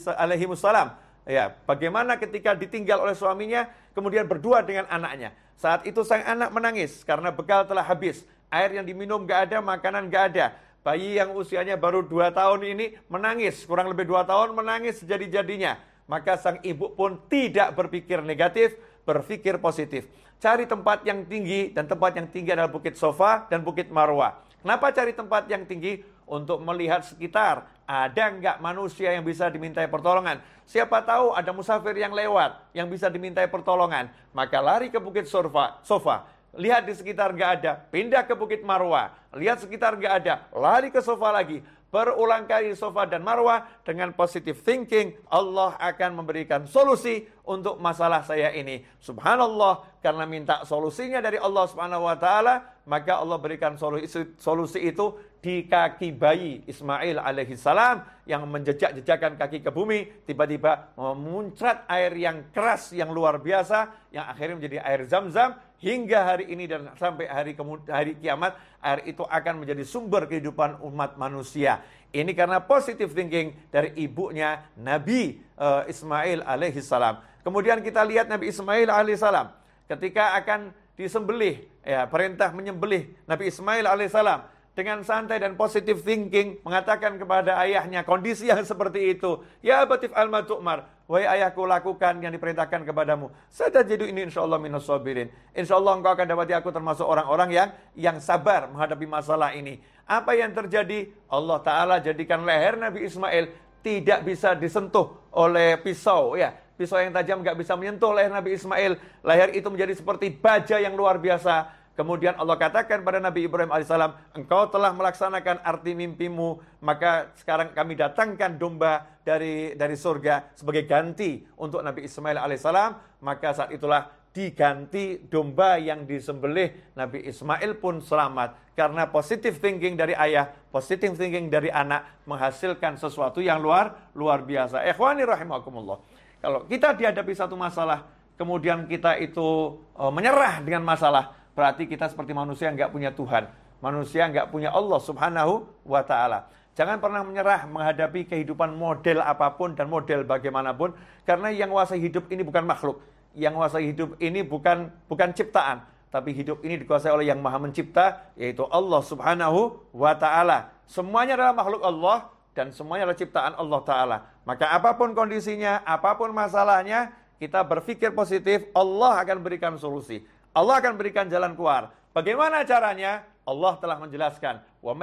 alaihi 0.05 0.45
salam. 0.53 0.93
Ya, 1.25 1.57
bagaimana 1.65 2.21
ketika 2.21 2.53
ditinggal 2.53 3.01
oleh 3.01 3.17
suaminya 3.17 3.65
kemudian 3.97 4.29
berdua 4.29 4.61
dengan 4.61 4.85
anaknya. 4.93 5.33
Saat 5.57 5.89
itu 5.89 6.05
sang 6.05 6.21
anak 6.21 6.53
menangis 6.53 7.01
karena 7.01 7.33
bekal 7.33 7.65
telah 7.65 7.81
habis. 7.81 8.21
Air 8.53 8.77
yang 8.77 8.85
diminum 8.85 9.25
gak 9.25 9.49
ada, 9.49 9.57
makanan 9.57 10.05
gak 10.05 10.23
ada 10.31 10.53
bayi 10.85 11.17
yang 11.17 11.33
usianya 11.33 11.73
baru 11.73 12.05
dua 12.05 12.29
tahun 12.29 12.61
ini 12.77 12.93
menangis, 13.09 13.65
kurang 13.65 13.89
lebih 13.89 14.05
dua 14.05 14.21
tahun 14.21 14.53
menangis 14.53 15.01
sejadi-jadinya. 15.01 15.81
Maka 16.05 16.37
sang 16.37 16.61
ibu 16.61 16.93
pun 16.93 17.17
tidak 17.25 17.73
berpikir 17.73 18.21
negatif, 18.21 18.77
berpikir 19.05 19.61
positif. 19.61 20.09
Cari 20.41 20.67
tempat 20.67 21.05
yang 21.07 21.23
tinggi, 21.23 21.71
dan 21.71 21.87
tempat 21.87 22.17
yang 22.17 22.27
tinggi 22.27 22.51
adalah 22.51 22.67
Bukit 22.67 22.99
Sofa 22.99 23.47
dan 23.47 23.63
Bukit 23.63 23.87
Marwah. 23.87 24.41
Kenapa 24.59 24.91
cari 24.91 25.15
tempat 25.15 25.47
yang 25.47 25.63
tinggi? 25.63 26.03
Untuk 26.25 26.57
melihat 26.65 27.05
sekitar, 27.05 27.69
ada 27.85 28.25
nggak 28.33 28.57
manusia 28.57 29.13
yang 29.13 29.21
bisa 29.21 29.45
dimintai 29.45 29.85
pertolongan. 29.85 30.41
Siapa 30.65 31.05
tahu 31.05 31.37
ada 31.37 31.53
musafir 31.53 31.93
yang 31.93 32.09
lewat, 32.09 32.73
yang 32.73 32.89
bisa 32.89 33.05
dimintai 33.13 33.45
pertolongan. 33.45 34.09
Maka 34.33 34.57
lari 34.57 34.89
ke 34.89 34.97
Bukit 34.97 35.29
Sofa, 35.29 35.77
sofa 35.85 36.25
lihat 36.55 36.87
di 36.87 36.93
sekitar 36.95 37.35
nggak 37.35 37.51
ada, 37.61 37.71
pindah 37.91 38.23
ke 38.23 38.33
Bukit 38.33 38.63
Marwah, 38.63 39.11
lihat 39.35 39.59
sekitar 39.61 39.99
nggak 39.99 40.13
ada, 40.23 40.33
lari 40.55 40.87
ke 40.87 40.99
sofa 41.03 41.29
lagi, 41.31 41.61
berulang 41.95 42.43
kali 42.43 42.75
sofa 42.75 43.07
dan 43.07 43.23
Marwah 43.23 43.63
dengan 43.87 44.11
positive 44.11 44.59
thinking, 44.59 45.15
Allah 45.31 45.79
akan 45.79 46.19
memberikan 46.19 46.67
solusi 46.67 47.23
untuk 47.47 47.79
masalah 47.79 48.19
saya 48.27 48.51
ini. 48.51 48.83
Subhanallah, 48.99 50.03
karena 50.03 50.27
minta 50.27 50.67
solusinya 50.67 51.23
dari 51.23 51.39
Allah 51.39 51.63
Subhanahu 51.71 52.03
wa 52.03 52.19
taala, 52.19 52.83
maka 52.83 53.23
Allah 53.23 53.39
berikan 53.39 53.79
solusi, 53.79 54.35
solusi 54.35 54.83
itu 54.83 55.15
di 55.39 55.63
kaki 55.71 56.11
bayi 56.11 56.67
Ismail 56.67 57.15
alaihi 57.15 57.55
salam 57.55 58.03
yang 58.27 58.43
menjejak-jejakkan 58.43 59.39
kaki 59.39 59.63
ke 59.63 59.71
bumi, 59.71 60.27
tiba-tiba 60.27 60.91
memuncrat 60.99 61.87
air 61.87 62.11
yang 62.17 62.51
keras 62.51 62.91
yang 62.91 63.13
luar 63.15 63.39
biasa 63.39 64.09
yang 64.11 64.27
akhirnya 64.27 64.59
menjadi 64.59 64.77
air 64.83 65.07
Zam-Zam 65.07 65.55
hingga 65.85 66.33
hari 66.33 66.49
ini 66.49 66.65
dan 66.65 66.89
sampai 66.97 67.29
hari 67.29 67.53
hari 67.85 68.17
kiamat 68.17 68.57
air 68.81 69.05
itu 69.05 69.21
akan 69.21 69.61
menjadi 69.61 69.85
sumber 69.85 70.25
kehidupan 70.25 70.81
umat 70.81 71.13
manusia. 71.21 71.85
Ini 72.09 72.33
karena 72.33 72.57
positive 72.57 73.13
thinking 73.13 73.53
dari 73.69 73.93
ibunya 74.01 74.65
Nabi 74.73 75.45
uh, 75.61 75.85
Ismail 75.85 76.41
alaihi 76.41 76.81
salam. 76.81 77.21
Kemudian 77.45 77.85
kita 77.85 78.01
lihat 78.01 78.25
Nabi 78.25 78.49
Ismail 78.49 78.89
alaihi 78.89 79.21
salam 79.21 79.53
ketika 79.85 80.33
akan 80.41 80.73
disembelih, 80.95 81.67
ya 81.83 82.07
perintah 82.07 82.49
menyembelih 82.55 83.11
Nabi 83.27 83.51
Ismail 83.51 83.85
alaihissalam 83.85 84.47
dengan 84.75 85.01
santai 85.07 85.39
dan 85.39 85.55
positive 85.55 86.03
thinking 86.03 86.59
mengatakan 86.67 87.15
kepada 87.15 87.55
ayahnya 87.63 88.03
kondisi 88.03 88.51
yang 88.51 88.59
seperti 88.67 89.15
itu, 89.15 89.39
ya 89.63 89.87
batif 89.87 90.11
al 90.11 90.27
matukmar, 90.27 90.83
wahai 91.07 91.39
ayahku 91.39 91.63
lakukan 91.63 92.19
yang 92.19 92.35
diperintahkan 92.35 92.83
kepadamu. 92.83 93.31
Saya 93.47 93.71
jadi 93.71 94.11
ini 94.11 94.27
insya 94.27 94.43
Allah 94.43 94.59
minus 94.59 94.83
sabirin. 94.83 95.31
Insya 95.55 95.79
Allah 95.79 95.95
engkau 95.95 96.11
akan 96.11 96.27
dapati 96.27 96.53
aku 96.53 96.75
termasuk 96.75 97.07
orang-orang 97.07 97.49
yang 97.55 97.69
yang 97.95 98.17
sabar 98.19 98.67
menghadapi 98.67 99.07
masalah 99.07 99.55
ini. 99.55 99.79
Apa 100.03 100.35
yang 100.35 100.51
terjadi? 100.51 101.07
Allah 101.31 101.57
Taala 101.63 101.95
jadikan 102.03 102.43
leher 102.43 102.75
Nabi 102.75 103.07
Ismail 103.07 103.49
tidak 103.79 104.27
bisa 104.27 104.59
disentuh 104.59 105.31
oleh 105.31 105.79
pisau, 105.79 106.35
ya 106.35 106.51
pisau 106.75 106.99
yang 106.99 107.15
tajam 107.15 107.39
nggak 107.39 107.55
bisa 107.55 107.79
menyentuh 107.79 108.11
leher 108.11 108.27
Nabi 108.27 108.59
Ismail. 108.59 109.23
Leher 109.23 109.55
itu 109.55 109.67
menjadi 109.71 109.95
seperti 109.95 110.35
baja 110.35 110.83
yang 110.83 110.99
luar 110.99 111.15
biasa. 111.15 111.84
Kemudian 111.95 112.35
Allah 112.35 112.59
katakan 112.59 113.07
pada 113.07 113.23
Nabi 113.23 113.47
Ibrahim 113.47 113.71
alaihissalam, 113.71 114.35
engkau 114.35 114.67
telah 114.67 114.91
melaksanakan 114.91 115.63
arti 115.63 115.95
mimpimu, 115.95 116.59
maka 116.83 117.31
sekarang 117.39 117.71
kami 117.71 117.95
datangkan 117.95 118.59
domba 118.59 119.07
dari 119.23 119.79
dari 119.79 119.95
surga 119.95 120.51
sebagai 120.59 120.83
ganti 120.83 121.39
untuk 121.55 121.79
Nabi 121.79 122.03
Ismail 122.03 122.35
alaihissalam. 122.35 123.23
Maka 123.23 123.55
saat 123.55 123.71
itulah 123.71 124.11
diganti 124.35 125.23
domba 125.31 125.79
yang 125.79 126.03
disembelih 126.03 126.91
Nabi 126.99 127.23
Ismail 127.31 127.79
pun 127.79 128.03
selamat 128.03 128.75
karena 128.75 129.07
positive 129.07 129.55
thinking 129.63 129.95
dari 129.95 130.11
ayah, 130.11 130.51
positive 130.67 131.15
thinking 131.15 131.47
dari 131.47 131.71
anak 131.71 132.27
menghasilkan 132.27 132.99
sesuatu 132.99 133.39
yang 133.39 133.63
luar 133.63 134.11
luar 134.11 134.43
biasa. 134.43 134.83
Ikhwani 134.83 135.23
rahimakumullah. 135.23 136.03
Kalau 136.43 136.67
kita 136.67 136.91
dihadapi 136.91 137.31
satu 137.31 137.55
masalah, 137.55 138.03
kemudian 138.35 138.83
kita 138.91 139.15
itu 139.23 139.79
uh, 139.95 140.11
menyerah 140.11 140.59
dengan 140.59 140.83
masalah, 140.83 141.31
berarti 141.55 141.89
kita 141.89 142.11
seperti 142.11 142.35
manusia 142.35 142.69
yang 142.69 142.75
nggak 142.77 142.91
punya 142.93 143.09
Tuhan. 143.15 143.49
Manusia 143.79 144.27
nggak 144.29 144.51
punya 144.53 144.69
Allah 144.75 144.99
subhanahu 145.01 145.65
wa 145.87 146.01
ta'ala. 146.03 146.51
Jangan 146.75 146.99
pernah 146.99 147.23
menyerah 147.23 147.63
menghadapi 147.71 148.27
kehidupan 148.27 148.75
model 148.75 149.23
apa 149.23 149.55
pun 149.55 149.73
dan 149.73 149.87
model 149.87 150.27
bagaimanapun. 150.27 150.91
Karena 151.23 151.47
yang 151.49 151.71
kuasai 151.71 152.03
hidup 152.03 152.27
ini 152.27 152.43
bukan 152.43 152.67
makhluk. 152.67 152.99
Yang 153.31 153.53
kuasai 153.55 153.83
hidup 153.95 154.09
ini 154.19 154.43
bukan 154.43 154.91
bukan 155.07 155.31
ciptaan. 155.31 155.87
Tapi 156.11 156.35
hidup 156.35 156.63
ini 156.63 156.79
dikuasai 156.79 157.11
oleh 157.11 157.27
yang 157.31 157.39
maha 157.39 157.59
mencipta, 157.59 158.31
yaitu 158.35 158.63
Allah 158.71 159.03
subhanahu 159.03 159.79
wa 159.91 160.15
ta'ala. 160.15 160.71
Semuanya 160.87 161.35
adalah 161.35 161.55
makhluk 161.55 161.83
Allah, 161.83 162.31
dan 162.55 162.71
semuanya 162.71 163.11
adalah 163.11 163.19
ciptaan 163.19 163.53
Allah 163.59 163.81
Ta'ala. 163.83 164.17
Maka 164.47 164.71
apa 164.71 164.95
pun 164.95 165.11
kondisinya, 165.11 165.83
apa 165.83 166.15
pun 166.15 166.31
masalahnya, 166.31 167.11
kita 167.35 167.67
berpikir 167.67 168.15
positif, 168.15 168.71
Allah 168.71 169.19
akan 169.19 169.43
berikan 169.43 169.75
solusi. 169.75 170.23
Allah 170.55 170.79
akan 170.79 170.95
berikan 170.95 171.27
jalan 171.27 171.51
keluar. 171.51 171.91
Bagaimana 172.15 172.63
caranya? 172.63 173.27
Allah 173.43 173.75
telah 173.77 173.99
menjelaskan, 173.99 174.63
"Wa 174.79 174.95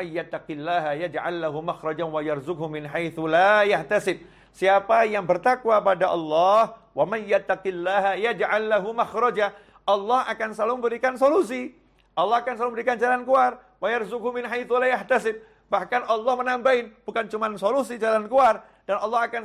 wa 2.09 2.73
min 2.73 2.89
la 3.29 3.63
yahtasib." 3.69 4.25
Siapa 4.57 5.05
yang 5.05 5.29
bertakwa 5.29 5.77
pada 5.85 6.09
Allah, 6.09 6.81
"Wa 6.97 7.05
may 7.05 7.29
yattaqillaha 7.29 8.17
yaj'al 8.17 8.65
lahu 8.65 8.97
makhraja." 8.97 9.53
Allah 9.85 10.25
akan 10.33 10.57
selalu 10.57 10.73
memberikan 10.81 11.21
solusi. 11.21 11.77
Allah 12.17 12.41
akan 12.41 12.57
selalu 12.57 12.71
memberikan 12.73 12.97
jalan 12.97 13.21
keluar. 13.29 13.61
Wa 13.77 13.93
min 14.33 14.49
la 14.49 14.89
yahtasib. 14.89 15.37
Bahkan 15.69 16.09
Allah 16.09 16.33
menambahin, 16.33 16.97
bukan 17.05 17.29
cuma 17.29 17.53
solusi 17.61 18.01
jalan 18.01 18.25
keluar. 18.25 18.65
Dan 18.89 18.99
Allah 18.99 19.29
akan 19.29 19.43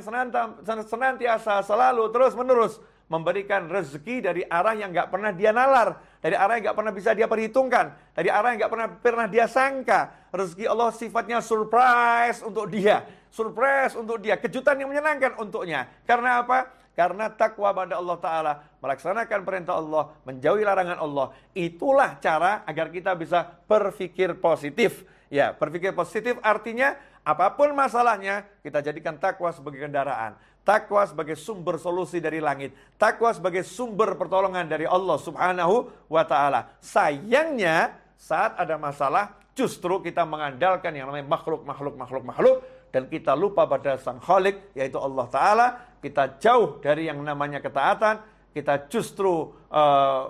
senantiasa 0.88 1.62
selalu 1.68 2.04
terus 2.10 2.32
menerus 2.32 2.80
memberikan 3.08 3.66
rezeki 3.66 4.20
dari 4.20 4.42
arah 4.44 4.76
yang 4.76 4.92
nggak 4.92 5.08
pernah 5.08 5.32
dia 5.32 5.50
nalar, 5.52 5.96
dari 6.20 6.36
arah 6.36 6.60
yang 6.60 6.70
nggak 6.70 6.78
pernah 6.78 6.92
bisa 6.92 7.10
dia 7.16 7.24
perhitungkan, 7.24 7.96
dari 8.12 8.28
arah 8.28 8.52
yang 8.52 8.58
nggak 8.60 8.72
pernah 8.72 8.88
pernah 9.00 9.26
dia 9.26 9.48
sangka. 9.48 10.28
Rezeki 10.28 10.68
Allah 10.68 10.92
sifatnya 10.92 11.40
surprise 11.40 12.44
untuk 12.44 12.68
dia, 12.68 13.08
surprise 13.32 13.96
untuk 13.96 14.20
dia, 14.20 14.36
kejutan 14.36 14.76
yang 14.76 14.92
menyenangkan 14.92 15.40
untuknya. 15.40 15.88
Karena 16.04 16.44
apa? 16.44 16.68
Karena 16.92 17.30
takwa 17.30 17.70
pada 17.72 17.94
Allah 17.96 18.18
Ta'ala, 18.18 18.52
melaksanakan 18.82 19.40
perintah 19.46 19.78
Allah, 19.78 20.12
menjauhi 20.26 20.66
larangan 20.66 20.98
Allah. 20.98 21.30
Itulah 21.54 22.18
cara 22.18 22.66
agar 22.66 22.90
kita 22.90 23.14
bisa 23.14 23.46
berpikir 23.70 24.34
positif 24.42 25.06
Ya, 25.28 25.52
berpikir 25.52 25.92
positif 25.92 26.40
artinya 26.40 26.96
apa 27.20 27.52
pun 27.52 27.68
masalahnya, 27.76 28.48
kita 28.64 28.80
jadikan 28.80 29.20
takwa 29.20 29.52
sebagai 29.52 29.84
kendaraan. 29.84 30.40
Takwa 30.66 31.02
sebagai 31.08 31.36
sumber 31.36 31.80
solusi 31.80 32.20
dari 32.20 32.38
langit. 32.44 32.76
Takwa 33.00 33.32
sebagai 33.32 33.64
sumber 33.64 34.14
pertolongan 34.20 34.68
dari 34.68 34.84
Allah 34.84 35.16
subhanahu 35.16 35.88
wa 36.12 36.22
ta'ala. 36.28 36.76
Sayangnya, 36.84 37.96
saat 38.20 38.58
ada 38.60 38.76
masalah, 38.76 39.32
justru 39.56 40.02
kita 40.04 40.28
mengandalkan 40.28 40.92
yang 40.92 41.08
namanya 41.08 41.24
makhluk, 41.24 41.64
makhluk, 41.64 41.94
makhluk, 41.96 42.24
makhluk. 42.24 42.56
Dan 42.88 43.08
kita 43.08 43.32
lupa 43.36 43.64
pada 43.68 43.96
sang 44.00 44.20
khalik, 44.20 44.72
yaitu 44.76 45.00
Allah 45.00 45.26
ta'ala. 45.28 45.66
Kita 46.04 46.36
jauh 46.40 46.80
dari 46.84 47.08
yang 47.08 47.20
namanya 47.20 47.60
ketaatan. 47.64 48.20
Kita 48.52 48.88
justru 48.92 49.52
uh, 49.72 50.22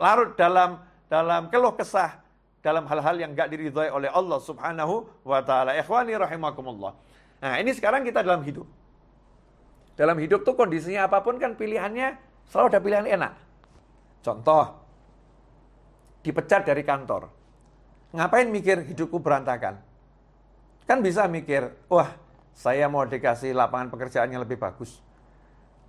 larut 0.00 0.36
dalam 0.36 0.80
dalam 1.08 1.46
keluh 1.52 1.76
kesah 1.76 2.24
dalam 2.64 2.88
hal-hal 2.88 3.16
yang 3.20 3.36
gak 3.36 3.52
diridhoi 3.52 3.92
oleh 3.92 4.08
Allah 4.08 4.40
Subhanahu 4.40 5.04
wa 5.20 5.44
taala. 5.44 5.76
Ikhwani 5.76 6.16
rahimakumullah. 6.16 6.96
Nah, 7.44 7.60
ini 7.60 7.76
sekarang 7.76 8.08
kita 8.08 8.24
dalam 8.24 8.40
hidup. 8.40 8.64
Dalam 9.94 10.18
hidup 10.18 10.42
tuh 10.42 10.58
kondisinya 10.58 11.06
apa 11.06 11.22
pun 11.22 11.38
kan 11.38 11.54
pilihannya 11.54 12.18
selalu 12.50 12.66
ada 12.70 12.80
pilihan 12.82 13.06
enak. 13.06 13.32
Contoh, 14.24 14.64
dipecat 16.26 16.66
dari 16.66 16.82
kantor. 16.82 17.30
Ngapain 18.14 18.48
mikir 18.50 18.82
hidupku 18.82 19.22
berantakan? 19.22 19.78
Kan 20.84 20.98
bisa 21.00 21.26
mikir, 21.30 21.70
wah 21.86 22.10
saya 22.54 22.86
mau 22.90 23.06
dikasih 23.06 23.54
lapangan 23.54 23.90
pekerjaan 23.90 24.30
yang 24.30 24.42
lebih 24.42 24.58
bagus. 24.58 25.02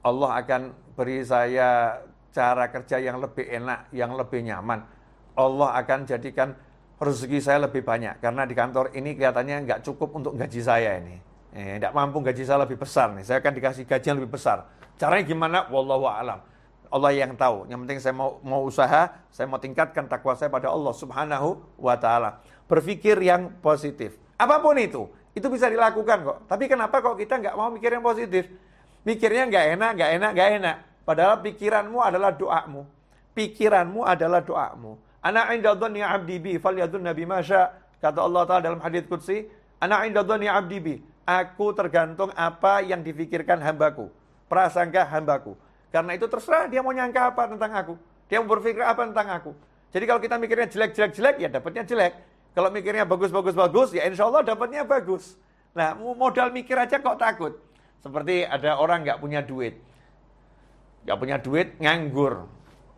Allah 0.06 0.38
akan 0.38 0.74
beri 0.94 1.26
saya 1.26 2.02
cara 2.30 2.70
kerja 2.70 3.02
yang 3.02 3.18
lebih 3.18 3.46
enak, 3.48 3.89
yang 3.89 4.13
lebih 4.13 4.46
nyaman. 4.46 4.86
Allah 5.34 5.70
akan 5.82 6.06
jadikan 6.06 6.54
rezeki 7.02 7.39
saya 7.44 7.68
lebih 7.68 7.84
banyak 7.84 8.24
karena 8.24 8.48
di 8.48 8.56
kantor 8.56 8.96
ini 8.96 9.20
kelihatannya 9.20 9.68
nggak 9.68 9.82
cukup 9.84 10.15
untuk 10.15 10.38
gaji 10.38 10.62
saya 10.62 11.02
ini. 11.02 11.18
Eh, 11.56 11.80
tidak 11.80 11.96
mampu 11.96 12.20
gaji 12.20 12.44
saya 12.44 12.68
lebih 12.68 12.76
besar 12.76 13.15
nih. 13.15 13.24
Saya 13.24 13.39
akan 13.39 13.54
dikasih 13.56 13.88
gaji 13.88 14.06
yang 14.12 14.20
lebih 14.20 14.36
besar. 14.36 14.68
Caranya 15.00 15.24
gimana? 15.24 15.58
Wallahu 15.72 16.04
a'lam. 16.04 16.44
Allah 16.91 17.12
yang 17.15 17.32
tahu. 17.39 17.63
Yang 17.72 17.80
penting 17.88 18.00
saya 18.04 18.12
mau 18.12 18.44
mau 18.44 18.60
usaha, 18.68 19.15
saya 19.32 19.48
mau 19.48 19.56
tingkatkan 19.56 20.04
takwa 20.12 20.36
saya 20.36 20.52
pada 20.52 20.68
Allah 20.68 20.91
Subhanahu 20.91 21.63
wa 21.80 21.96
taala. 21.96 22.44
Berpikir 22.68 23.15
yang 23.24 23.56
positif. 23.63 24.20
Apa 24.36 24.60
pun 24.60 24.76
itu, 24.76 25.08
itu 25.32 25.48
bisa 25.48 25.72
dilakukan 25.72 26.28
kok. 26.28 26.38
Tapi 26.52 26.68
kenapa 26.68 27.00
kok 27.00 27.15
kita 27.15 27.39
nggak 27.39 27.56
mau 27.56 27.72
mikir 27.72 27.88
yang 27.88 28.04
positif? 28.04 28.52
Mikirnya 29.08 29.48
nggak 29.48 29.65
enak, 29.80 29.91
nggak 29.96 30.12
enak, 30.20 30.32
nggak 30.36 30.50
enak. 30.60 30.76
Padahal 31.08 31.39
pikiranmu 31.39 32.00
adalah 32.04 32.36
doamu. 32.36 32.84
Pikiranmu 33.32 34.04
adalah 34.04 34.44
doamu. 34.44 35.00
Ana 35.24 35.56
inda 35.56 35.72
dhanni 35.72 36.04
'abdi 36.04 36.36
bi 36.36 36.60
bima 37.15 37.39
sya. 37.39 37.72
Kata 38.04 38.28
Allah 38.28 38.44
Taala 38.44 38.62
dalam 38.62 38.82
hadis 38.84 39.08
qudsi, 39.08 39.48
ana 39.80 40.04
inda 40.04 40.20
dhanni 40.20 40.52
'abdi 40.52 40.78
bi. 40.84 40.96
Aku 41.25 41.73
tergantung 41.73 42.29
apa 42.38 42.85
yang 42.85 43.01
difikirkan 43.01 43.57
hambaku, 43.57 44.13
prasangka 44.45 45.01
hambaku. 45.09 45.57
Karena 45.89 46.13
itu 46.13 46.29
terserah 46.29 46.69
dia 46.69 46.85
mau 46.85 46.93
nyangka 46.93 47.33
apa 47.33 47.49
tentang 47.49 47.71
aku. 47.73 47.93
Dia 48.29 48.41
mau 48.45 48.49
berpikir 48.53 48.85
apa 48.85 49.09
tentang 49.09 49.27
aku. 49.33 49.51
Jadi 49.89 50.05
kalau 50.05 50.21
kita 50.21 50.35
mikirnya 50.38 50.67
jelek-jelek-jelek, 50.69 51.35
ya 51.41 51.49
dapatnya 51.49 51.83
jelek. 51.88 52.13
Kalau 52.53 52.69
mikirnya 52.69 53.09
bagus-bagus-bagus, 53.09 53.97
ya 53.97 54.05
insya 54.05 54.29
Allah 54.29 54.45
dapatnya 54.45 54.85
bagus. 54.85 55.33
Nah, 55.73 55.97
modal 55.97 56.53
mikir 56.53 56.77
aja 56.77 57.01
kok 57.01 57.17
takut. 57.17 57.57
Seperti 57.99 58.45
ada 58.45 58.77
orang 58.77 59.01
nggak 59.01 59.17
punya 59.17 59.41
duit. 59.41 59.81
Nggak 61.07 61.17
punya 61.17 61.38
duit, 61.41 61.67
nganggur. 61.81 62.45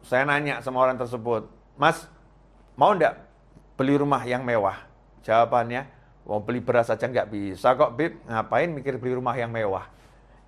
Saya 0.04 0.28
nanya 0.28 0.60
sama 0.62 0.84
orang 0.84 1.00
tersebut, 1.00 1.48
Mas, 1.76 2.08
Mau 2.78 2.94
ndak 2.94 3.18
beli 3.74 3.98
rumah 3.98 4.22
yang 4.22 4.46
mewah? 4.46 4.86
Jawabannya, 5.26 5.90
mau 6.28 6.44
beli 6.44 6.60
beras 6.60 6.92
saja 6.92 7.08
nggak 7.08 7.32
bisa 7.32 7.72
kok, 7.72 7.96
Bib. 7.96 8.20
Ngapain 8.28 8.68
mikir 8.68 9.00
beli 9.00 9.16
rumah 9.16 9.34
yang 9.40 9.48
mewah? 9.48 9.88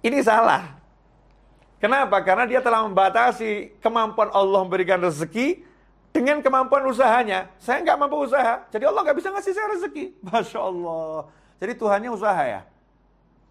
Ini 0.03 0.19
salah. 0.19 0.75
Kenapa? 1.79 2.19
Karena 2.19 2.43
dia 2.43 2.59
telah 2.59 2.83
membatasi 2.83 3.79
kemampuan 3.79 4.27
Allah 4.35 4.59
memberikan 4.67 4.99
rezeki 4.99 5.63
dengan 6.11 6.43
kemampuan 6.43 6.83
usahanya. 6.91 7.47
Saya 7.55 7.79
nggak 7.79 7.95
mampu 7.95 8.27
usaha, 8.27 8.67
jadi 8.67 8.91
Allah 8.91 9.01
nggak 9.07 9.17
bisa 9.23 9.31
ngasih 9.31 9.53
saya 9.55 9.67
rezeki. 9.79 10.05
Masya 10.27 10.59
Allah. 10.59 11.31
Jadi 11.63 11.73
Tuhannya 11.79 12.11
usaha 12.11 12.43
ya. 12.43 12.61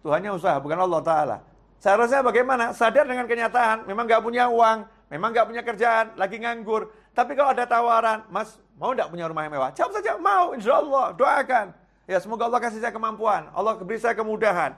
Tuhannya 0.05 0.31
usaha, 0.37 0.55
bukan 0.61 0.79
Allah 0.79 1.01
Ta'ala. 1.01 1.37
Seharusnya 1.81 2.21
bagaimana? 2.21 2.71
Sadar 2.77 3.09
dengan 3.09 3.25
kenyataan, 3.25 3.89
memang 3.89 4.05
nggak 4.05 4.21
punya 4.21 4.45
uang, 4.47 4.85
memang 5.09 5.29
nggak 5.33 5.47
punya 5.49 5.61
kerjaan, 5.65 6.05
lagi 6.13 6.37
nganggur. 6.37 6.93
Tapi 7.17 7.33
kalau 7.33 7.51
ada 7.51 7.65
tawaran, 7.65 8.29
Mas 8.29 8.55
mau 8.77 8.93
nggak 8.93 9.09
punya 9.09 9.25
rumah 9.25 9.43
yang 9.49 9.53
mewah? 9.57 9.71
Jawab 9.73 9.91
saja, 9.97 10.15
mau, 10.21 10.53
insya 10.53 10.77
Allah, 10.77 11.05
doakan. 11.17 11.67
Ya 12.09 12.17
semoga 12.17 12.49
Allah 12.49 12.57
kasih 12.57 12.81
saya 12.81 12.89
kemampuan, 12.89 13.53
Allah 13.53 13.77
beri 13.77 14.01
saya 14.01 14.17
kemudahan. 14.17 14.73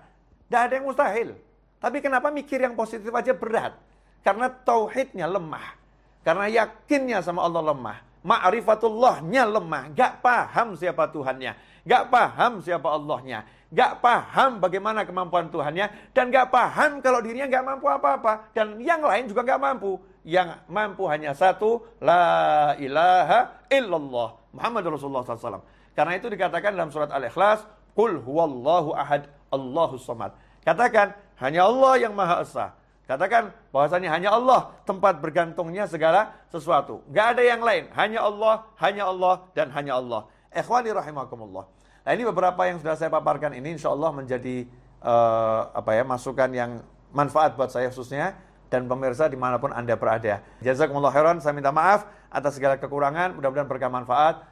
Tidak 0.51 0.61
ada 0.67 0.73
yang 0.75 0.83
mustahil. 0.83 1.31
Tapi 1.79 2.03
kenapa 2.03 2.27
mikir 2.27 2.59
yang 2.59 2.75
positif 2.75 3.07
aja 3.07 3.31
berat? 3.31 3.71
Karena 4.19 4.51
tauhidnya 4.51 5.31
lemah. 5.31 5.79
Karena 6.27 6.51
yakinnya 6.51 7.23
sama 7.23 7.47
Allah 7.47 7.71
lemah. 7.71 8.03
Ma'rifatullahnya 8.27 9.47
lemah. 9.47 9.95
Gak 9.95 10.19
paham 10.19 10.75
siapa 10.75 11.07
Tuhannya. 11.07 11.55
Gak 11.87 12.11
paham 12.11 12.59
siapa 12.59 12.91
Allahnya. 12.91 13.47
Gak 13.71 14.03
paham 14.03 14.59
bagaimana 14.59 15.07
kemampuan 15.07 15.47
Tuhannya. 15.47 16.11
Dan 16.11 16.35
gak 16.35 16.51
paham 16.51 16.99
kalau 16.99 17.23
dirinya 17.23 17.47
gak 17.47 17.63
mampu 17.63 17.87
apa-apa. 17.87 18.51
Dan 18.51 18.77
yang 18.83 19.01
lain 19.01 19.31
juga 19.31 19.47
gak 19.47 19.57
mampu. 19.57 19.97
Yang 20.27 20.59
mampu 20.67 21.07
hanya 21.07 21.31
satu. 21.31 21.81
La 22.03 22.75
ilaha 22.75 23.65
illallah. 23.71 24.37
Muhammad 24.51 24.83
Rasulullah 24.85 25.23
SAW. 25.23 25.80
Karena 25.93 26.15
itu 26.15 26.27
dikatakan 26.31 26.71
dalam 26.75 26.89
surat 26.89 27.11
Al-Ikhlas. 27.11 27.63
Qul 27.91 28.19
huwallahu 28.23 28.95
ahad. 28.95 29.27
Allahu 29.51 29.99
samad. 29.99 30.31
Katakan, 30.63 31.11
hanya 31.43 31.67
Allah 31.67 31.93
yang 31.99 32.13
Maha 32.15 32.45
Esa. 32.45 32.71
Katakan 33.09 33.51
bahwasanya 33.75 34.07
hanya 34.15 34.29
Allah 34.31 34.71
tempat 34.87 35.19
bergantungnya 35.19 35.83
segala 35.83 36.31
sesuatu. 36.47 37.03
Gak 37.11 37.35
ada 37.35 37.43
yang 37.43 37.59
lain. 37.59 37.91
Hanya 37.91 38.23
Allah, 38.23 38.63
hanya 38.79 39.03
Allah, 39.11 39.43
dan 39.51 39.67
hanya 39.75 39.99
Allah. 39.99 40.31
Ikhwani 40.55 40.95
rahimakumullah. 40.95 41.67
Nah 42.07 42.11
ini 42.15 42.23
beberapa 42.23 42.61
yang 42.63 42.79
sudah 42.79 42.95
saya 42.95 43.11
paparkan 43.11 43.51
ini 43.51 43.75
insya 43.75 43.91
Allah 43.91 44.15
menjadi 44.15 44.63
uh, 45.03 45.69
apa 45.75 45.91
ya 45.97 46.03
masukan 46.07 46.49
yang 46.49 46.71
manfaat 47.13 47.53
buat 47.53 47.69
saya 47.69 47.91
khususnya 47.91 48.33
dan 48.71 48.87
pemirsa 48.87 49.27
di 49.27 49.35
mana 49.35 49.59
pun 49.59 49.75
anda 49.75 49.99
berada. 49.99 50.39
Jazakumullah 50.63 51.11
khairan. 51.11 51.43
Saya 51.43 51.51
minta 51.51 51.75
maaf 51.75 52.07
atas 52.31 52.55
segala 52.55 52.79
kekurangan. 52.79 53.35
Mudah-mudahan 53.35 53.67
berkah 53.67 53.91
manfaat. 53.91 54.47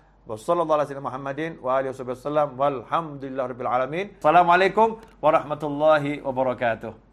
Wassalamualaikum 4.21 5.01
warahmatullahi 5.25 6.21
wabarakatuh. 6.21 7.08